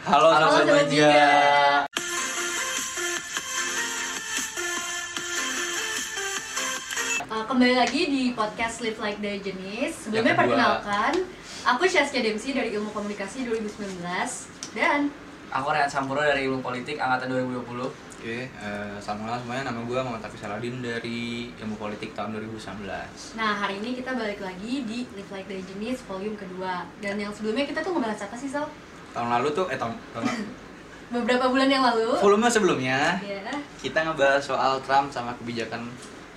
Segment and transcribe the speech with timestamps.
[0.00, 1.12] Halo, Halo, Sobat Sobat Jiga.
[1.12, 1.28] Jiga.
[7.28, 10.08] Uh, kembali lagi di podcast Live Like the Jenis.
[10.08, 11.12] Sebelumnya perkenalkan,
[11.68, 14.00] aku Syaskia Demsi dari Ilmu Komunikasi 2019
[14.72, 15.12] dan
[15.52, 19.72] Aku Rehan Sampuro dari Ilmu Politik Angkatan 2020 Oke, eh, salam kenal semuanya.
[19.72, 23.32] Nama gue Muhammad Taufik Saladin dari Ilmu Politik tahun 2019.
[23.36, 26.88] nah hari ini kita balik lagi di Live Like the Jenis volume kedua.
[27.00, 28.68] Dan yang sebelumnya kita tuh ngebahas apa sih Sal?
[29.10, 30.44] Tahun lalu tuh, eh tahun, tahun lalu.
[31.10, 32.14] Beberapa bulan yang lalu.
[32.22, 33.42] volume sebelumnya Ya.
[33.82, 35.90] kita ngebahas soal Trump sama kebijakan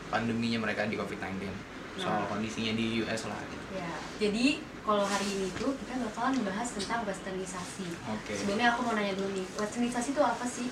[0.10, 1.46] pandeminya mereka di COVID-19.
[1.94, 2.28] Soal Nah.
[2.28, 3.38] kondisinya di US lah.
[3.46, 3.66] Gitu.
[3.78, 4.46] Ya, jadi
[4.82, 7.86] kalau hari ini tuh kita bakalan membahas tentang westernisasi.
[8.10, 8.34] Oke.
[8.34, 10.68] Sebelumnya aku mau nanya dulu nih, westernisasi itu apa sih?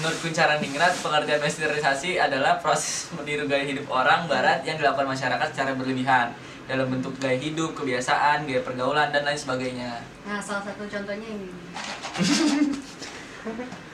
[0.00, 5.52] Menurut Kuncara Ningrat, pengertian westernisasi adalah proses meniru gaya hidup orang barat yang dilakukan masyarakat
[5.52, 6.32] secara berlebihan
[6.66, 11.46] dalam bentuk gaya hidup, kebiasaan, gaya pergaulan, dan lain sebagainya Nah, salah satu contohnya ini.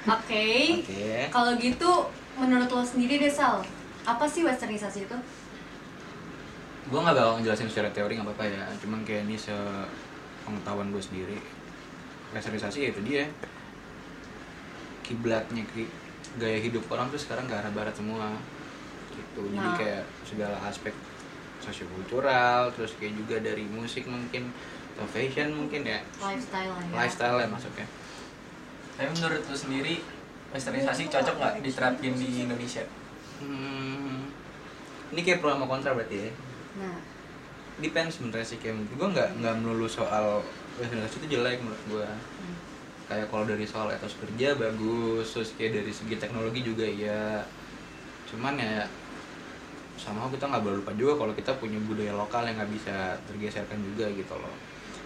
[0.09, 0.47] Oke.
[0.81, 1.29] Oke.
[1.29, 1.91] Kalau gitu,
[2.35, 3.61] menurut lo sendiri deh Sal,
[4.03, 5.17] apa sih westernisasi itu?
[6.89, 8.65] Gue nggak bakal ngejelasin secara teori nggak apa-apa ya.
[8.81, 9.53] Cuman kayak ini se
[10.43, 11.37] pengetahuan gue sendiri.
[12.33, 13.25] Westernisasi ya itu dia.
[15.03, 15.93] Kiblatnya ki-
[16.39, 18.33] gaya hidup orang tuh sekarang ke arah barat semua.
[19.13, 19.43] Gitu.
[19.47, 19.77] Jadi Nah.
[19.77, 20.97] kayak segala aspek
[21.63, 24.51] sosiokultural, terus kayak juga dari musik mungkin
[24.93, 26.03] atau fashion mungkin ya.
[26.21, 26.95] Lifestyle lah ya.
[26.99, 27.87] Lifestyle ya masuknya.
[28.99, 29.95] Tapi menurut lu sendiri,
[30.53, 32.85] westernisasi cocok nggak diterapin di Indonesia?
[33.41, 34.29] Hmm,
[35.15, 36.31] ini kayak pro sama kontra berarti ya.
[36.83, 36.99] Nah,
[37.81, 40.45] depends sebenarnya sih kayak gue nggak nggak melulu soal
[40.77, 42.57] westernisasi itu jelek menurut gue hmm.
[43.09, 47.43] kayak kalau dari soal etos kerja bagus terus kayak dari segi teknologi juga iya
[48.29, 48.85] cuman ya
[50.03, 53.79] sama kita nggak boleh lupa juga kalau kita punya budaya lokal yang nggak bisa tergeserkan
[53.87, 54.55] juga gitu loh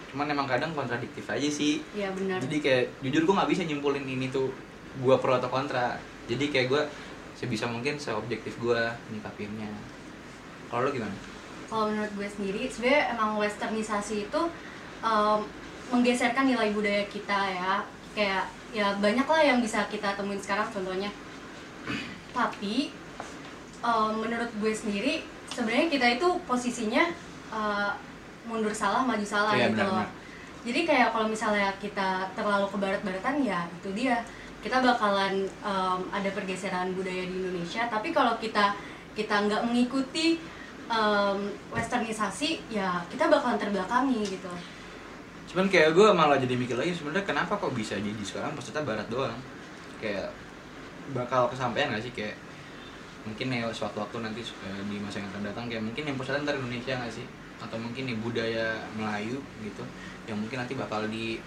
[0.09, 2.41] cuman emang kadang kontradiktif aja sih ya benar.
[2.41, 4.49] jadi kayak jujur gue nggak bisa nyimpulin ini tuh
[4.97, 6.81] gue pro atau kontra jadi kayak gue
[7.37, 8.81] sebisa mungkin seobjektif gue
[9.13, 9.69] nyikapinnya
[10.67, 11.13] kalau lo gimana
[11.67, 14.41] Kalau menurut gue sendiri, sebenarnya emang westernisasi itu
[15.03, 15.39] em,
[15.91, 17.83] menggeserkan nilai budaya kita ya.
[18.15, 21.11] Kayak ya banyak lah yang bisa kita temuin sekarang contohnya.
[22.31, 22.95] Tapi
[23.81, 25.13] em, menurut gue sendiri,
[25.49, 27.03] sebenarnya kita itu posisinya
[27.51, 27.91] eh,
[28.47, 30.07] mundur salah maju salah Iya, gitu loh.
[30.67, 34.23] Jadi kayak kalau misalnya kita terlalu ke barat-baratan ya itu dia
[34.59, 37.87] kita bakalan em, ada pergeseran budaya di Indonesia.
[37.87, 38.75] Tapi kalau kita
[39.15, 40.37] kita nggak mengikuti
[40.87, 41.37] em,
[41.71, 44.51] westernisasi ya kita bakalan terbelakangi gitu.
[45.47, 49.07] cuman kayak gue malah jadi mikir lagi sebenarnya kenapa kok bisa jadi sekarang peserta barat
[49.07, 49.35] doang
[50.03, 50.27] kayak
[51.15, 52.35] bakal kesampaian gak sih kayak
[53.27, 56.39] mungkin ya suatu waktu nanti eh, di masa yang akan datang kayak mungkin yang peserta
[56.41, 57.27] ntar Indonesia gak sih
[57.57, 59.83] atau mungkin nih budaya Melayu gitu
[60.29, 61.41] yang mungkin nanti bakal di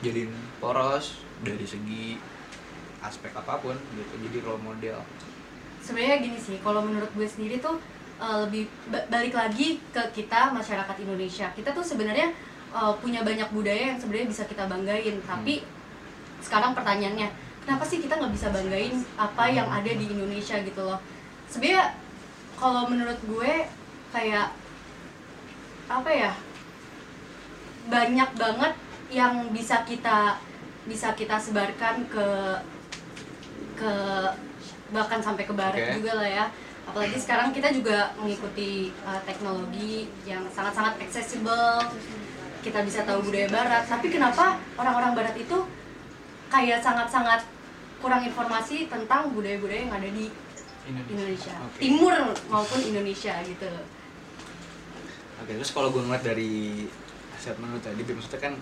[0.00, 2.16] jadiin poros dari segi
[3.00, 4.98] aspek apa pun gitu jadi role model
[5.80, 7.80] Sebenarnya gini sih, kalau menurut gue sendiri tuh
[8.20, 11.48] eh, lebih ba- balik lagi ke kita masyarakat Indonesia.
[11.56, 12.28] Kita tuh sebenarnya
[12.76, 15.16] eh, punya banyak budaya yang sebenarnya bisa kita banggain.
[15.24, 15.64] Tapi
[16.44, 17.28] sekarang pertanyaannya,
[17.64, 21.00] kenapa sih kita nggak bisa banggain apa yang ada di Indonesia gitu loh?
[21.50, 21.94] Sebenarnya
[22.56, 23.52] kalau menurut gue
[24.12, 24.52] kayak
[25.90, 26.32] apa ya?
[27.90, 28.72] Banyak banget
[29.10, 30.38] yang bisa kita
[30.86, 32.26] bisa kita sebarkan ke
[33.76, 33.92] ke
[34.90, 36.02] bahkan sampai ke barat Oke.
[36.02, 36.46] juga lah ya
[36.90, 41.78] apalagi sekarang kita juga mengikuti uh, teknologi yang sangat-sangat accessible
[42.60, 45.58] kita bisa tahu budaya barat tapi kenapa orang-orang barat itu
[46.50, 47.40] kayak sangat-sangat
[48.00, 50.26] kurang informasi tentang budaya-budaya yang ada di
[51.06, 51.78] Indonesia Oke.
[51.78, 52.14] timur
[52.48, 53.70] maupun Indonesia gitu
[55.40, 56.84] Oke, terus kalau gue ngeliat dari
[57.40, 58.54] statement lu tadi, maksudnya kan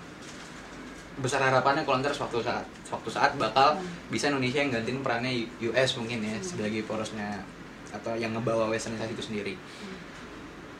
[1.19, 3.83] besar harapannya kalau ntar suatu saat suatu saat bakal Hmm.
[4.07, 7.43] bisa Indonesia yang gantiin perannya US mungkin ya sebagai porosnya
[7.91, 9.55] atau yang ngebawa westernisasi itu sendiri.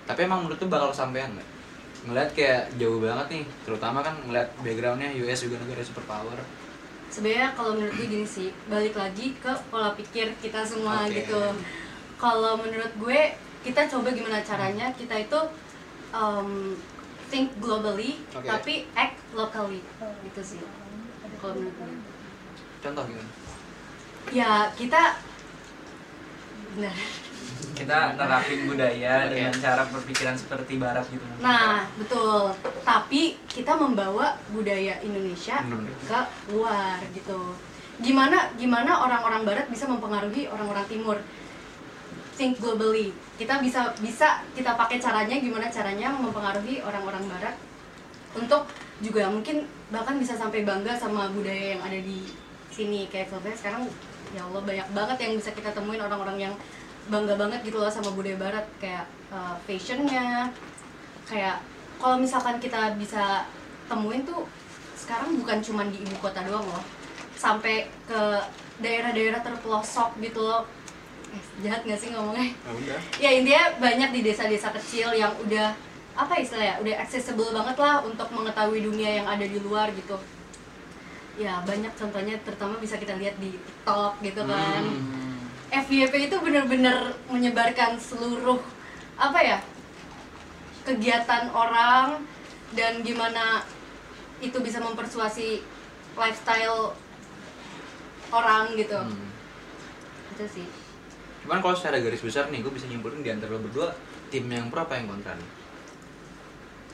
[0.07, 1.49] Tapi emang menurut tuh bakal kesampaian nggak?
[2.07, 6.39] Ngeliat kayak jauh banget nih, terutama kan ngeliat backgroundnya US juga negara superpower.
[7.09, 11.25] Sebenarnya kalau menurut gue gini sih balik lagi ke pola pikir kita semua Oke.
[11.25, 11.43] gitu
[12.21, 13.21] kalau menurut gue
[13.65, 15.41] kita coba gimana caranya kita itu
[16.13, 16.77] um,
[17.33, 18.45] think globally Oke.
[18.45, 19.81] tapi act locally
[20.29, 20.61] gitu sih
[21.41, 21.97] kalau menurut gue
[22.79, 23.31] Contoh gimana?
[24.31, 25.17] ya kita
[26.77, 26.95] benar
[27.79, 29.39] Kita nerapin budaya Oke.
[29.39, 31.23] dengan cara berpikiran seperti barat gitu.
[31.39, 32.51] Nah betul.
[32.83, 35.63] Tapi kita membawa budaya Indonesia.
[36.09, 36.21] ke
[36.51, 37.55] luar gitu.
[38.03, 41.19] Gimana gimana orang-orang barat bisa mempengaruhi orang-orang timur?
[42.35, 43.15] Think globally.
[43.39, 47.55] Kita bisa bisa kita pakai caranya gimana caranya mempengaruhi orang-orang barat?
[48.35, 48.67] Untuk
[48.99, 52.27] juga mungkin bahkan bisa sampai bangga sama budaya yang ada di
[52.75, 53.07] sini.
[53.11, 53.83] Kayak contohnya sekarang
[54.35, 56.55] ya Allah banyak banget yang bisa kita temuin orang-orang yang
[57.09, 58.67] bangga banget gitu loh sama budaya barat.
[58.81, 60.53] Kayak uh, fashionnya.
[61.29, 61.61] Kayak
[61.99, 63.49] kalau misalkan kita bisa
[63.89, 64.47] temuin tuh
[64.95, 66.85] sekarang bukan cuma di ibu kota doang loh.
[67.35, 68.21] Sampai ke
[68.79, 70.65] daerah-daerah terpelosok gitu loh.
[71.29, 72.57] Eh, jahat gak sih ngomongnya?
[72.57, 72.99] Ya udah.
[73.21, 75.77] ya intinya banyak di desa-desa kecil yang udah
[76.19, 80.17] apa istilahnya udah accessible banget lah untuk mengetahui dunia yang ada di luar gitu.
[81.39, 84.83] Ya banyak contohnya terutama bisa kita lihat di TikTok gitu kan.
[84.83, 85.28] Hmm.
[85.69, 88.61] FYP itu bener-bener menyebarkan seluruh
[89.21, 89.59] apa ya
[90.89, 92.25] kegiatan orang
[92.73, 93.67] dan gimana
[94.41, 95.61] itu bisa mempersuasi
[96.17, 96.97] lifestyle
[98.33, 99.29] orang gitu Hmm.
[100.37, 100.69] itu sih
[101.49, 103.97] Cuman kalau secara garis besar nih, gue bisa nyimpulin di antara lo berdua
[104.29, 105.49] tim yang pro apa yang kontra nih?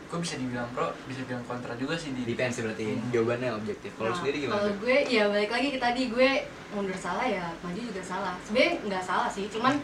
[0.05, 3.11] Gue bisa dibilang pro bisa bilang kontra juga sih di Depends berarti Hmm.
[3.11, 3.91] jawabannya objektif.
[3.95, 4.55] Kalau Nah, sendiri gimana?
[4.57, 6.31] Kalau gue ya balik lagi ke tadi gue
[6.71, 8.35] mundur salah ya maju juga salah.
[8.41, 9.75] Sebenarnya nggak salah sih, cuman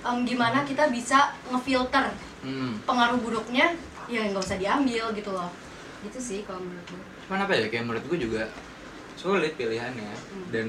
[0.00, 2.78] em, gimana kita bisa ngefilter Hmm.
[2.84, 3.72] pengaruh buruknya
[4.06, 5.48] ya nggak usah diambil gitu loh.
[6.00, 7.02] Gitu sih kalau menurut gue.
[7.24, 8.42] Cuman apa ya, kayak menurut gue juga
[9.14, 10.46] sulit pilihannya Hmm.
[10.50, 10.66] dan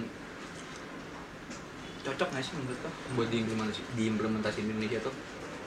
[1.99, 5.13] cocok nggak sih menurut lo buat diimplementasi, diimplementasi di Indonesia tuh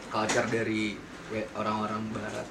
[0.08, 0.96] culture dari
[1.54, 2.48] orang-orang barat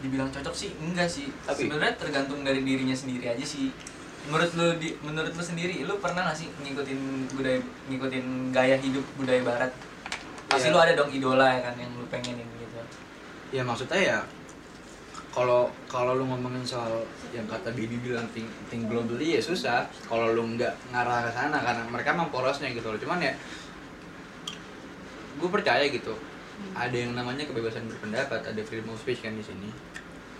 [0.00, 1.28] dibilang cocok sih enggak sih.
[1.44, 3.72] Tapi- sebenarnya tergantung dari dirinya sendiri aja sih.
[4.26, 6.98] Menurut lu di menurut lu sendiri lu pernah gak sih ngikutin
[7.32, 9.72] budaya ngikutin gaya hidup budaya barat?
[10.50, 10.74] Pasti Iya.
[10.74, 12.80] lu ada dong idola ya kan yang lu pengenin gitu.
[13.54, 14.18] Ya maksudnya ya
[15.30, 19.86] kalau kalau lu ngomongin soal yang kata Bibi bilang think, think globally ya susah.
[20.08, 22.98] Kalau lu nggak ngarah ke sana karena mereka emang porosnya gitu loh.
[22.98, 23.30] Cuman ya
[25.36, 26.16] gue percaya gitu
[26.76, 29.68] ada yang namanya kebebasan berpendapat ada freedom of speech kan di sini.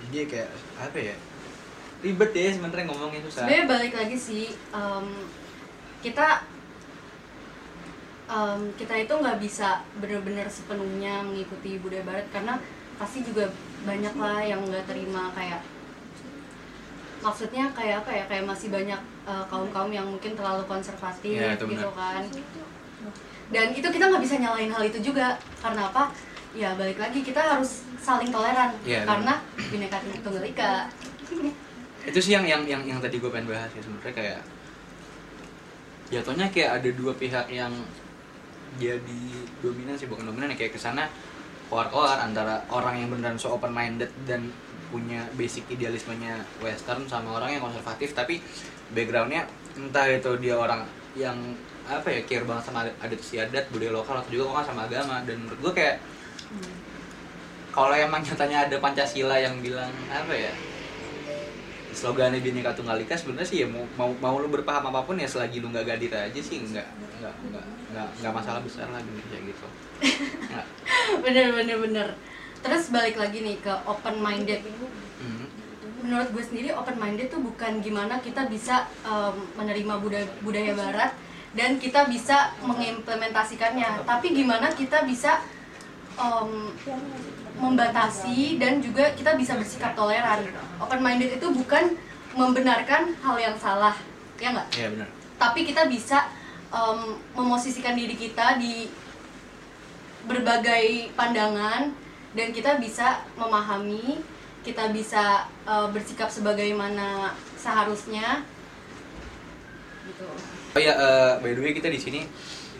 [0.06, 0.48] Jadi kayak
[0.78, 1.16] apa ya?
[2.04, 3.48] Ribet ya sebenarnya ngomongnya susah.
[3.48, 5.06] Sebenarnya balik lagi sih em,
[6.04, 6.44] kita
[8.28, 12.60] em, kita itu nggak bisa benar-benar sepenuhnya mengikuti budaya barat karena
[12.96, 13.48] pasti juga
[13.84, 15.60] banyak lah yang nggak terima kayak
[17.24, 19.00] maksudnya kayak apa ya kayak masih banyak
[19.50, 22.22] kaum kaum yang mungkin terlalu konservatif Ya, itu gitu kan
[23.50, 25.38] dan itu kita nggak bisa nyalain hal itu juga.
[25.62, 26.10] Karena apa?
[26.56, 28.72] Ya balik lagi kita harus saling toleran.
[28.82, 29.38] Ya, karena
[29.70, 30.88] bineka tunggal ika.
[32.06, 34.40] Itu sih yang yang yang yang tadi gue pengen bahas ya sebenarnya kayak
[36.10, 37.74] jatuhnya kayak ada dua pihak yang
[38.78, 39.22] jadi
[39.58, 41.10] dominan sih bukan dominan ya kayak ke sana
[41.66, 44.54] keluar-keluar antara orang yang beneran so open minded dan
[44.94, 48.38] punya basic idealismenya western sama orang yang konservatif tapi
[48.94, 50.86] backgroundnya entah itu dia orang
[51.18, 51.34] yang
[51.86, 55.22] apa ya care banget sama adat istiadat budaya lokal atau juga kok sama agama.
[55.22, 55.96] Dan menurut gue kayak
[57.70, 60.52] kalau emang nyatanya ada pancasila yang bilang apa ya
[61.96, 65.24] slogannya Bhinneka Tunggal Ika sebenarnya sih ya mau, mau mau lu berpaham apa pun ya
[65.24, 66.84] selagi lu nggak gadit aja sih nggak
[67.20, 69.66] nggak nggak nggak nggak masalah besar lah gitu kayak gitu.
[71.24, 72.08] Bener bener bener.
[72.60, 74.60] Terus balik lagi nih ke open minded
[75.16, 75.48] Hmm.
[76.04, 81.16] menurut gue sendiri open minded tuh bukan gimana kita bisa em, menerima budaya budaya barat
[81.56, 84.04] dan kita bisa mengimplementasikannya.
[84.04, 85.40] Tapi gimana kita bisa
[86.20, 86.76] em,
[87.56, 90.44] membatasi dan juga kita bisa bersikap toleran.
[90.78, 91.96] Open minded itu bukan
[92.36, 93.96] membenarkan hal yang salah
[94.36, 94.68] ya nggak?
[94.76, 95.08] Iya benar.
[95.40, 96.28] Tapi kita bisa
[96.68, 98.92] em, memosisikan diri kita di
[100.28, 101.96] berbagai pandangan
[102.36, 104.20] dan kita bisa memahami
[104.66, 108.42] kita bisa eh, bersikap sebagaimana seharusnya.
[110.10, 112.20] Gitu oh ya eh, by the way kita di sini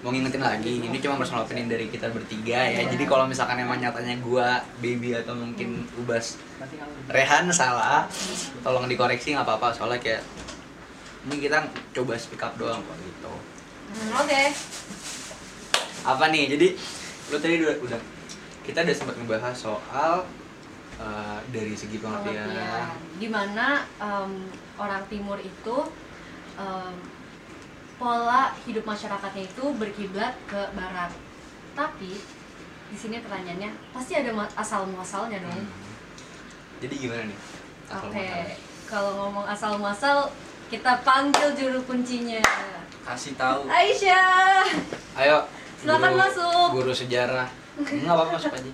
[0.04, 2.84] mau ngingetin lagi ini cuma personal opinion dari kita bertiga ya.
[2.84, 6.36] Jadi kalau misalkan emang nyatanya gua baby atau mungkin ubas
[7.08, 8.04] Rehan salah
[8.60, 9.72] tolong dikoreksi nggak apa-apa.
[9.72, 10.22] Soalnya kayak
[11.26, 11.64] ini kita
[11.96, 13.32] coba speak up doang kok gitu.
[13.96, 14.42] Hmm, oke.
[16.06, 16.44] Apa nih?
[16.54, 16.68] Jadi
[17.32, 18.00] lu tadi udah, udah
[18.62, 20.28] kita udah sempat ngebahas soal
[21.00, 22.46] eh, dari segi pengertian.
[22.46, 22.86] Pengertian.
[23.16, 25.76] Di mana em, orang timur itu
[26.60, 26.94] em,
[27.96, 31.08] pola hidup masyarakatnya itu berkiblat ke barat
[31.72, 32.12] tapi
[32.86, 35.68] di sini pertanyaannya pasti ada asal muasalnya dong Hmm.
[36.78, 37.38] jadi gimana nih
[37.88, 38.46] Oke, muasal?
[38.84, 40.18] kalau ngomong asal muasal
[40.66, 42.42] kita panggil juru kuncinya.
[43.02, 44.66] kasih tahu Aisyah.
[45.16, 45.38] ayo
[45.78, 46.68] Silakan guru- masuk.
[46.74, 47.48] guru sejarah
[47.78, 48.72] nggak apa-apa masuk aja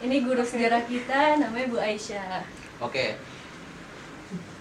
[0.00, 2.44] Ini guru sejarah kita namanya Bu Aisyah.
[2.78, 3.16] oke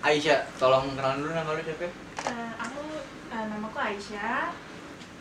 [0.02, 1.86] Aisyah tolong kenalan dulu nama lu siapa
[2.24, 2.73] Eh, aku
[3.48, 4.52] namaku Aisyah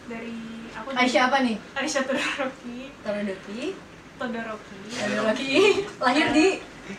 [0.06, 0.38] dari
[0.74, 1.56] aku Aisyah apa nih?
[1.74, 3.62] Aisyah Todoroki Todoroki.
[4.18, 5.52] Todoroki Todoroki.
[5.98, 6.46] Lahir di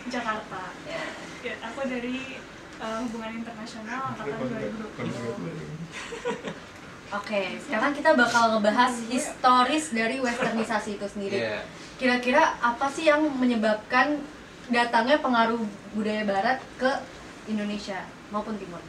[0.07, 1.03] Jakarta Ya.
[1.43, 2.39] ya, aku dari
[2.79, 6.55] eh, hubungan internasional angkatan 2020
[7.13, 11.45] Oke, sekarang kita bakal ngebahas historis dari westernisasi itu sendiri.
[11.45, 11.61] Iya.
[12.01, 14.17] Kira-kira apa sih yang menyebabkan
[14.73, 15.61] datangnya pengaruh
[15.93, 16.89] budaya barat ke
[17.45, 18.01] Indonesia
[18.33, 18.81] maupun timur?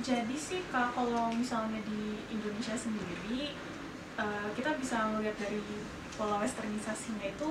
[0.00, 3.52] Jadi sih Kak, kalau misalnya di Indonesia sendiri
[4.16, 5.60] eh, kita bisa melihat dari
[6.16, 7.48] pola westernisasinya itu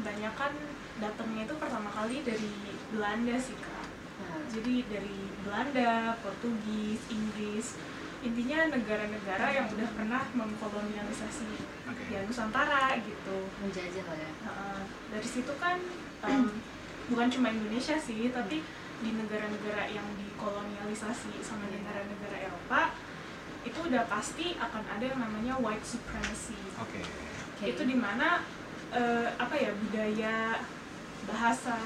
[0.00, 0.52] kebanyakan
[0.96, 2.52] datangnya itu pertama kali dari
[2.88, 3.84] Belanda sih Kak.
[4.20, 7.76] Nah, Jadi dari Belanda, Portugis, Inggris,
[8.20, 11.52] intinya negara-negara yang udah pernah mengkolonialisasi
[11.88, 12.04] Oke.
[12.12, 13.36] ya Nusantara gitu.
[13.60, 14.30] menjajah lah ya.
[14.44, 15.80] Nah, dari situ kan
[16.28, 16.48] em,
[17.08, 18.60] bukan cuma Indonesia sih, tapi
[19.00, 22.92] di negara-negara yang dikolonialisasi sama negara-negara Eropa
[23.60, 26.56] itu udah pasti akan ada yang namanya white supremacy.
[26.80, 27.00] Oke.
[27.56, 27.64] Oke.
[27.76, 28.44] Itu di mana
[28.90, 30.64] eh, apa ya budaya,
[31.28, 31.78] bahasa,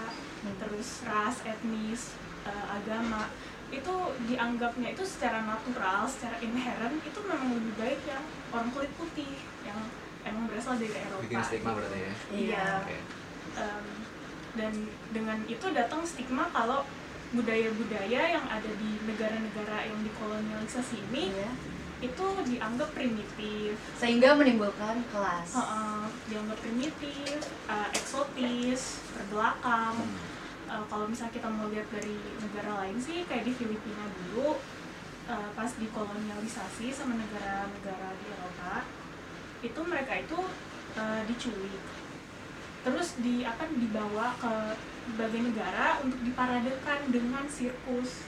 [0.44, 0.60] Hmm.
[0.60, 2.12] terus ras, etnis,
[2.44, 3.32] eh, agama
[3.72, 3.94] itu
[4.28, 9.80] dianggapnya itu secara natural, secara inherent itu memang lebih baik yang orang kulit putih yang
[10.22, 11.24] emang berasal dari Eropa.
[11.24, 12.12] Bikin stigma berarti ya.
[12.28, 12.66] Iya.
[12.84, 12.96] Oke.
[13.56, 13.86] Em,
[14.54, 14.72] dan
[15.10, 16.84] dengan itu datang stigma kalau
[17.34, 21.50] budaya-budaya yang ada di negara-negara yang dikolonialisasi ini Iya.
[22.04, 25.56] itu dianggap primitif, Sehingga menimbulkan kelas.
[25.56, 29.96] Heeh, dianggap primitif, eh, eksotis, terbelakang.
[30.64, 34.58] Eh, kalau misalnya kita mau lihat dari negara lain sih kayak di Filipina dulu
[35.24, 38.74] eh, pas dikolonialisasi sama negara-negara di Eropa
[39.60, 40.38] itu mereka itu
[40.94, 41.84] eh, diculik
[42.84, 44.52] terus di akan dibawa ke
[45.12, 48.24] berbagai negara untuk diparadekan dengan sirkus.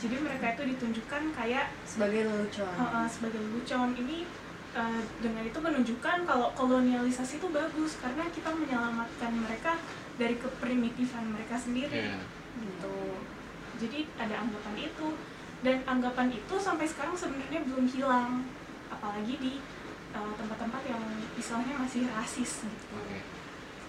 [0.00, 2.74] Jadi mereka itu ditunjukkan kayak Sebagai lelucon.
[2.74, 3.94] uh, uh, sebagai lelucon.
[3.94, 4.26] Ini
[4.74, 9.78] uh, dengan itu menunjukkan kalau kolonialisasi itu bagus karena kita menyelamatkan mereka
[10.18, 12.10] dari keprimitifan mereka sendiri.
[12.10, 12.18] Iya.
[12.54, 12.98] gitu.
[13.86, 15.08] Jadi ada anggapan itu.
[15.64, 18.44] Dan anggapan itu sampai sekarang sebenarnya belum hilang.
[18.92, 19.52] Apalagi di
[20.12, 21.02] uh, tempat-tempat yang
[21.38, 22.94] istilahnya masih rasis gitu.
[22.98, 23.18] Oke.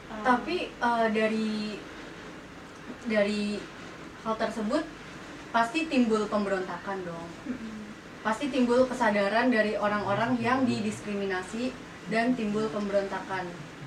[0.06, 1.82] Um, Tapi eh, dari
[3.06, 3.62] dari
[4.24, 4.84] hal tersebut
[5.50, 7.28] pasti timbul pemberontakan dong.
[8.20, 11.70] Pasti timbul kesadaran dari orang-orang yang didiskriminasi
[12.10, 13.46] dan timbul pemberontakan.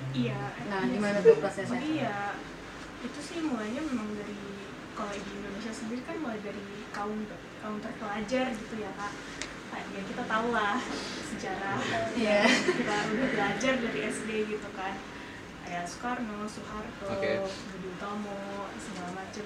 [0.09, 1.77] iya Nah, iya gimana tuh prosesnya?
[1.77, 2.33] Jadi ya
[2.99, 4.35] itu sih mulainya memang dari
[4.95, 7.23] kalau di Indonesia sendiri kan mulai dari kaum
[7.61, 9.13] kaum terpelajar gitu ya kak.
[9.69, 10.75] Nah, ya kita tahu lah
[11.29, 11.77] sejarah
[12.17, 12.41] Iya.
[12.49, 14.95] kita udah belajar dari SD gitu kan.
[15.69, 17.45] Kayak Soekarno, Soeharto, Oke.
[17.45, 19.45] Budi Utomo, segala macem.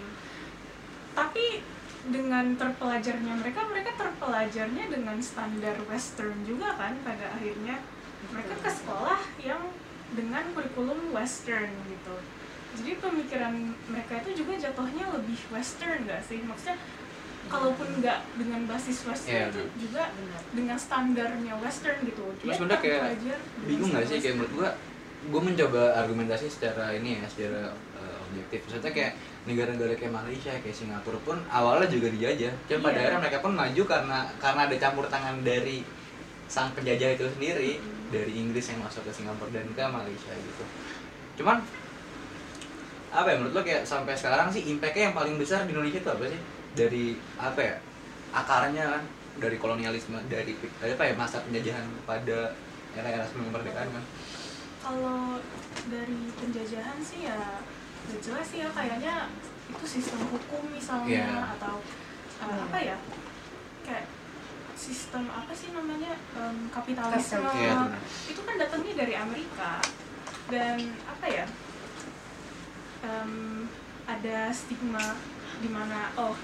[1.11, 1.45] Tapi
[2.07, 7.83] dengan terpelajarnya mereka, mereka terpelajarnya dengan standar Western juga kan pada akhirnya.
[8.31, 9.67] Mereka ke sekolah yang
[10.15, 12.15] dengan kurikulum Western gitu.
[12.79, 13.53] Jadi pemikiran
[13.91, 16.39] mereka itu juga jatuhnya lebih Western gak sih?
[16.41, 16.79] Maksudnya
[17.51, 20.09] kalaupun nggak dengan basis Western Iya, itu juga
[20.55, 22.23] dengan standarnya Western gitu.
[22.39, 23.03] Dia sebenarnya kayak
[23.67, 24.69] bingung nggak sih kayak menurut gua
[25.23, 28.67] gue mencoba argumentasi secara ini ya secara uh, objektif.
[28.67, 29.13] Maksudnya kayak
[29.43, 32.99] negara-negara kayak Malaysia kayak Singapura pun awalnya juga dijajah cuma pada Iya.
[33.03, 35.83] akhirnya mereka pun maju karena karena ada campur tangan dari
[36.47, 37.71] sang penjajah itu sendiri
[38.07, 40.63] dari Inggris yang masuk ke Singapura dan ke Malaysia gitu.
[41.43, 41.59] Cuman
[43.13, 46.09] apa ya menurut lo kayak sampai sekarang sih impactnya yang paling besar di Indonesia itu
[46.09, 46.39] apa sih?
[46.73, 47.05] Dari
[47.37, 47.75] apa ya
[48.33, 49.03] akarnya kan
[49.43, 52.53] dari kolonialisme dari dari apa ya masa penjajahan pada
[52.93, 54.03] era-era sebelum kemerdekaan kan
[54.83, 55.39] kalau
[55.87, 57.39] dari penjajahan sih ya
[58.03, 59.15] udah jelas sih ya kayaknya
[59.71, 61.55] itu sistem hukum misalnya Iya.
[61.55, 62.67] atau uh, Hmm.
[62.67, 62.97] apa ya
[63.81, 64.05] kayak
[64.75, 67.55] sistem apa sih namanya Em, kapitalisme Kapitalisme.
[67.55, 68.01] Iya, benar.
[68.27, 69.71] itu kan datangnya dari Amerika
[70.51, 71.45] dan apa ya
[73.01, 73.31] em,
[74.03, 75.15] ada stigma
[75.59, 76.35] di mana oh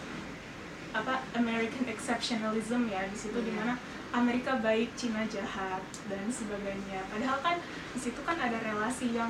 [0.89, 3.45] apa American exceptionalism ya di situ Iya.
[3.45, 3.73] di mana
[4.09, 7.05] Amerika baik Cina jahat dan sebagainya.
[7.13, 7.57] Padahal kan
[7.93, 9.29] di situ kan ada relasi yang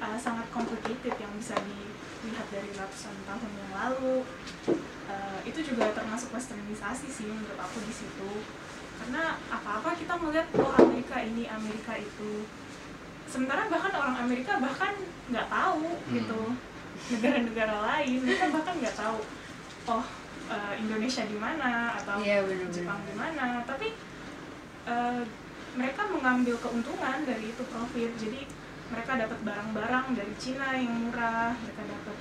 [0.00, 4.24] uh, sangat complicated yang bisa dilihat dari ratusan tahun yang lalu.
[5.08, 8.30] Uh, itu juga termasuk westernisasi sih menurut aku di situ.
[9.00, 12.44] Karena apa-apa kita melihat oh Amerika ini Amerika itu.
[13.26, 14.92] Sementara bahkan orang Amerika bahkan
[15.32, 16.20] nggak tahu Hmm.
[16.20, 16.40] gitu
[17.16, 19.18] negara-negara lain mereka bahkan nggak tahu
[19.90, 20.04] oh
[20.52, 22.76] uh, Indonesia di mana atau Iya, benar-benar.
[22.76, 23.46] Jepang di mana.
[23.64, 23.88] Tapi
[24.84, 25.22] uh,
[25.72, 28.10] mereka mengambil keuntungan dari itu profit.
[28.20, 28.40] Jadi
[28.92, 32.16] mereka dapat barang-barang dari Cina yang murah mereka dapat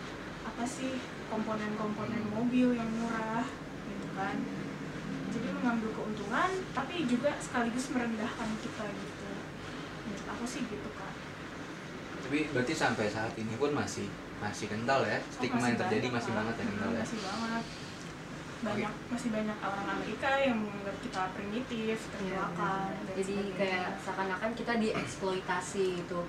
[0.47, 0.95] apa sih
[1.27, 3.43] komponen-komponen mobil yang murah
[3.91, 4.39] gitu kan.
[5.31, 9.27] Jadi mengambil keuntungan tapi juga sekaligus merendahkan kita gitu.
[10.07, 11.11] Menurut aku sih gitu kan
[12.31, 14.07] tapi berarti sampai saat ini pun masih
[14.39, 16.37] masih kental ya stigma yang terjadi banyak, masih Kak.
[16.39, 17.01] banget ya kental ya?
[17.03, 17.63] Masih banget
[18.61, 23.57] banyak masih banyak orang Amerika yang menganggap kita primitif Iya, terluakan dan jadi sebagainya.
[23.57, 26.19] kayak seakan-akan kita dieksploitasi gitu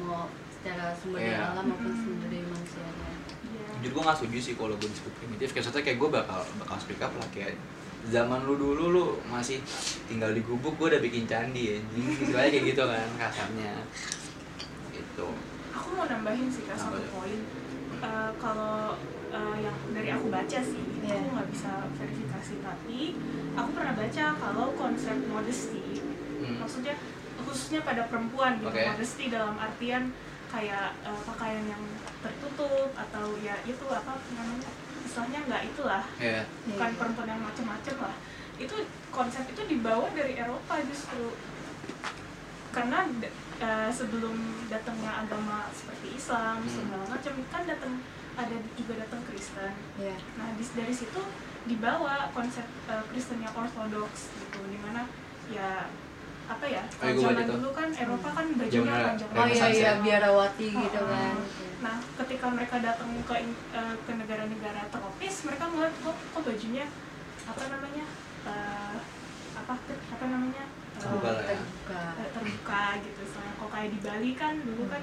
[0.00, 1.28] mau secara sumber Iya.
[1.30, 2.02] daya alam maupun Mm-mm.
[2.02, 3.08] sumber daya manusianya
[3.44, 3.66] Iya.
[3.76, 5.48] jujur gue gak setuju sih kalau gue disebut primitif.
[5.50, 7.28] Kayak contohnya kayak gue bakal bakal speak up lah.
[7.28, 7.52] Kayak
[8.04, 9.58] zaman lu dulu lu masih
[10.04, 13.72] tinggal di gubuk gue udah bikin candi ya jadi istilahnya kayak gitu kan kasarnya.
[14.90, 15.26] Gitu.
[15.72, 17.40] Aku mau nambahin sih kak satu poin.
[17.98, 18.96] Eh, kalau
[19.30, 21.18] eh, yang dari aku baca sih Iya.
[21.18, 22.98] aku nggak bisa verifikasi tapi
[23.52, 25.98] aku pernah baca kalau konsep modesty
[26.42, 26.58] Hmm.
[26.58, 26.98] maksudnya
[27.42, 28.82] khususnya pada perempuan gitu Oke.
[28.84, 30.10] modesty dalam artian
[30.48, 31.82] kayak eh, pakaian yang
[32.18, 34.66] tertutup atau ya itu apa namanya
[35.02, 36.98] istilahnya nggak itulah ya bukan Iya.
[36.98, 38.16] perempuan yang macam-macam lah
[38.58, 38.74] itu
[39.08, 41.34] konsep itu dibawa dari Eropa justru
[42.72, 43.04] karena
[43.60, 44.34] eh, sebelum
[44.66, 46.72] datangnya agama seperti Islam Hmm.
[46.72, 47.94] segala macam kan datang
[48.32, 51.20] ada juga datang Kristen ya nah di, dari situ
[51.62, 55.06] dibawa konsep eh, Kristen yang ortodoks gitu di mana
[55.46, 55.86] ya
[56.42, 57.54] apa ya Oh, kalau iya, zaman baca tuh.
[57.54, 59.92] dulu kan Eropa kan bajunya Zamannya panjang oh iya iya ya?
[60.00, 61.34] biarawati gitu Oh, kan
[61.82, 63.34] Nah, ketika mereka datang ke
[63.74, 66.86] eh, ke negara-negara tropis, mereka ngeliat kok, kok bajunya
[67.42, 68.04] apa namanya
[68.46, 68.94] eh,
[69.52, 71.42] apa apa namanya eh, Terbuka ya.
[71.42, 73.20] terbuka eh, terbuka gitu.
[73.26, 75.02] Soalnya kok kayak di Bali kan dulu kan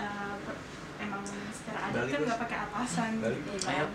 [0.00, 0.62] eh, per-
[1.04, 3.10] emang secara adat Bali kan nggak pakai atasan.
[3.20, 3.38] Bali.
[3.44, 3.86] gitu Ayo.
[3.86, 3.90] kan.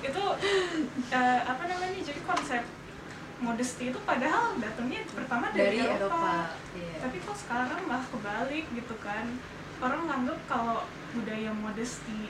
[0.08, 0.24] Itu
[1.12, 2.00] eh, apa namanya?
[2.00, 2.62] Jadi konsep
[3.40, 8.94] modesty itu padahal datangnya pertama dari, dari Eropa iya tapi kok sekarang malah kebalik gitu
[9.00, 9.26] kan
[9.80, 10.84] orang nganggep kalau
[11.16, 12.28] budaya modesty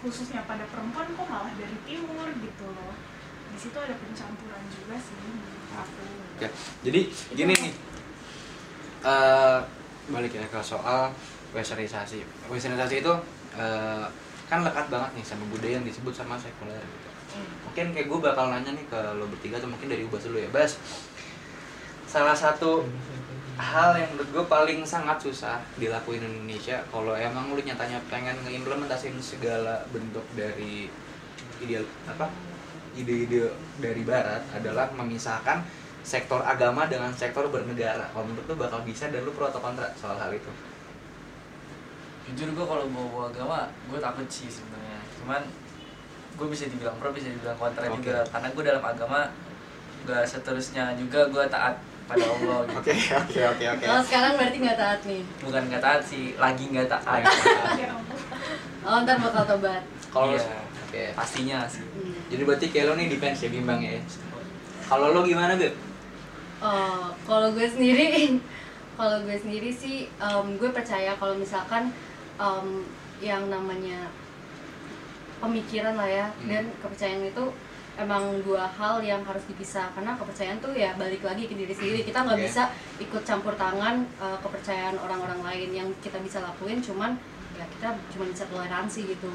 [0.00, 2.96] khususnya pada perempuan kok malah dari timur gitu loh
[3.52, 6.04] di situ ada pencampuran juga sih menurut aku
[6.40, 6.48] Oke,
[6.80, 7.00] jadi
[7.36, 7.72] gini nih,
[9.04, 9.58] eh
[10.08, 11.12] balik ya ke soal
[11.54, 12.22] westernisasi.
[12.50, 13.12] Westernisasi itu
[13.58, 14.04] eh,
[14.50, 17.08] kan lekat banget nih sama budaya yang disebut sama sekuler gitu.
[17.62, 20.50] Mungkin kayak gue bakal nanya nih ke lo bertiga atau mungkin dari Ubas dulu ya,
[20.50, 20.74] Bas.
[22.10, 22.82] Salah satu
[23.60, 28.34] hal yang menurut gue paling sangat susah dilakuin di Indonesia kalau emang lu nyatanya pengen
[28.42, 30.88] ngeimplementasiin segala bentuk dari
[31.60, 32.32] ideal apa
[32.96, 35.60] ide-ide dari barat adalah memisahkan
[36.00, 39.92] sektor agama dengan sektor bernegara kalau menurut lu bakal bisa dan lu pro atau kontra
[40.00, 40.48] soal hal itu
[42.30, 44.98] jujur gue kalau bawa bawa agama gue takut sih sebenarnya.
[45.16, 45.42] Cuman
[46.32, 47.96] gue bisa dibilang pro bisa dibilang kontra Oke.
[47.98, 48.22] juga.
[48.26, 49.20] Karena gue dalam agama
[50.02, 52.78] gak seterusnya juga gue taat pada Allah gitu.
[52.80, 53.84] oke oke oke oke.
[53.86, 55.22] Oh sekarang berarti nggak taat nih?
[55.40, 57.22] Bukan gak taat sih lagi gak taat.
[57.76, 57.90] Ya
[58.80, 59.82] oh ntar bakal tobat.
[60.08, 60.56] Kalau Iya.
[60.88, 61.02] oke.
[61.12, 61.84] pastinya sih.
[61.84, 62.16] Hmm.
[62.26, 64.00] jadi berarti kayak lo nih defense ya bimbang ya?
[64.88, 65.76] Kalau lo gimana beb?
[66.60, 68.36] Oh, kalau gue sendiri,
[68.98, 71.88] kalau gue sendiri sih, em, gue percaya kalau misalkan
[72.40, 72.88] em,
[73.20, 74.08] yang namanya
[75.40, 76.26] pemikiran lah ya.
[76.28, 76.48] Hmm.
[76.48, 77.44] dan kepercayaan itu
[78.00, 79.92] emang dua hal yang harus dipisah.
[79.92, 82.00] Karena kepercayaan tuh ya balik lagi ke diri sendiri.
[82.04, 82.46] Kita nggak Oke.
[82.48, 82.62] bisa
[83.00, 86.80] ikut campur tangan eh, kepercayaan orang-orang lain yang kita bisa lakuin.
[86.80, 87.16] Cuman
[87.60, 89.32] ya kita cuma bisa toleransi gitu.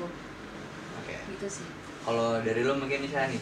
[1.04, 1.16] Oke.
[1.38, 1.68] Gitu sih.
[2.06, 3.42] Kalau dari lo mungkin Nisa nih.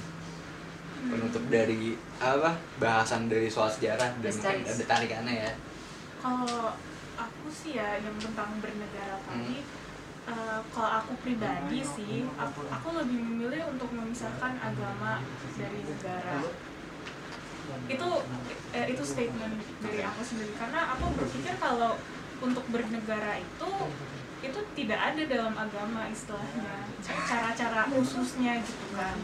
[1.03, 5.51] Penutup dari apa bahasan dari soal sejarah dan mungkin ada tarikannya ya.
[6.23, 6.71] Kalau
[7.15, 9.61] aku sih ya yang tentang bernegara tadi
[10.23, 15.19] eh, kalau aku pribadi sih aku, aku lebih memilih untuk memisahkan agama
[15.53, 16.39] dari negara.
[17.87, 18.09] Itu
[18.75, 20.53] eh, itu statement dari aku sendiri.
[20.55, 21.95] Karena aku berpikir kalau
[22.43, 23.71] untuk bernegara itu
[24.43, 26.83] itu tidak ada dalam agama istilahnya
[27.27, 29.15] cara-cara khususnya gitu kan.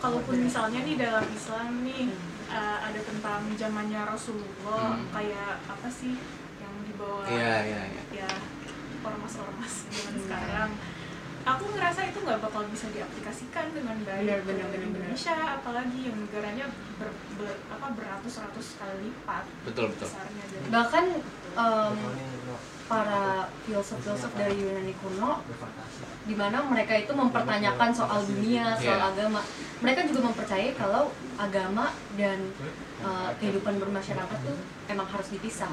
[0.00, 2.08] Kalaupun misalnya nih dalam Islam nih
[2.48, 5.08] eh, ada tentang zamannya Rasulullah Hmm.
[5.12, 6.16] kayak apa sih
[7.26, 8.30] iya iya iya ya
[9.00, 10.22] ormas-ormas zaman Hmm.
[10.22, 10.70] sekarang
[11.44, 14.88] aku ngerasa itu nggak bakal bisa diaplikasikan dengan baik Benar, ke benar, benar, benar.
[14.88, 21.04] Indonesia apalagi yang negaranya ber, ber- apa beratus-ratus kali lipat betul betul besarnya dari bahkan
[21.54, 21.96] em,
[22.84, 23.22] para
[23.62, 25.40] filsuf-filsuf dari Yunani kuno
[26.24, 29.12] di mana mereka itu mempertanyakan soal dunia, soal Iya.
[29.12, 29.40] agama.
[29.80, 32.40] Mereka juga mempercayai kalau agama dan
[33.00, 35.68] uh, kehidupan bermasyarakat tuh emang harus dipisah.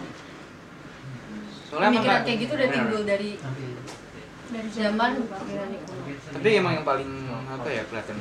[1.72, 2.76] Soalnya Pemikiran emang- kayak gitu udah bener.
[2.76, 3.32] timbul dari
[4.52, 5.64] dari zaman kuno.
[6.36, 7.12] tapi emang yang paling
[7.48, 8.18] apa ya kelihatan